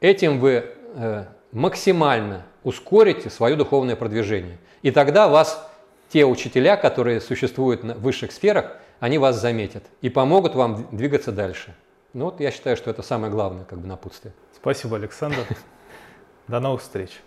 этим 0.00 0.40
вы 0.40 0.64
э, 0.94 1.24
максимально 1.52 2.46
ускорите 2.64 3.28
свое 3.28 3.54
духовное 3.54 3.96
продвижение. 3.96 4.56
И 4.80 4.90
тогда 4.90 5.28
вас 5.28 5.70
те 6.08 6.24
учителя, 6.24 6.78
которые 6.78 7.20
существуют 7.20 7.84
в 7.84 8.00
высших 8.00 8.32
сферах, 8.32 8.78
они 8.98 9.18
вас 9.18 9.38
заметят 9.38 9.84
и 10.00 10.08
помогут 10.08 10.54
вам 10.54 10.88
двигаться 10.90 11.32
дальше. 11.32 11.74
Ну 12.14 12.24
вот 12.24 12.40
я 12.40 12.50
считаю, 12.50 12.76
что 12.76 12.90
это 12.90 13.02
самое 13.02 13.30
главное 13.30 13.64
как 13.64 13.80
бы 13.80 13.86
напутствие. 13.86 14.32
Спасибо, 14.54 14.96
Александр. 14.96 15.44
До 16.48 16.58
новых 16.58 16.80
встреч. 16.80 17.20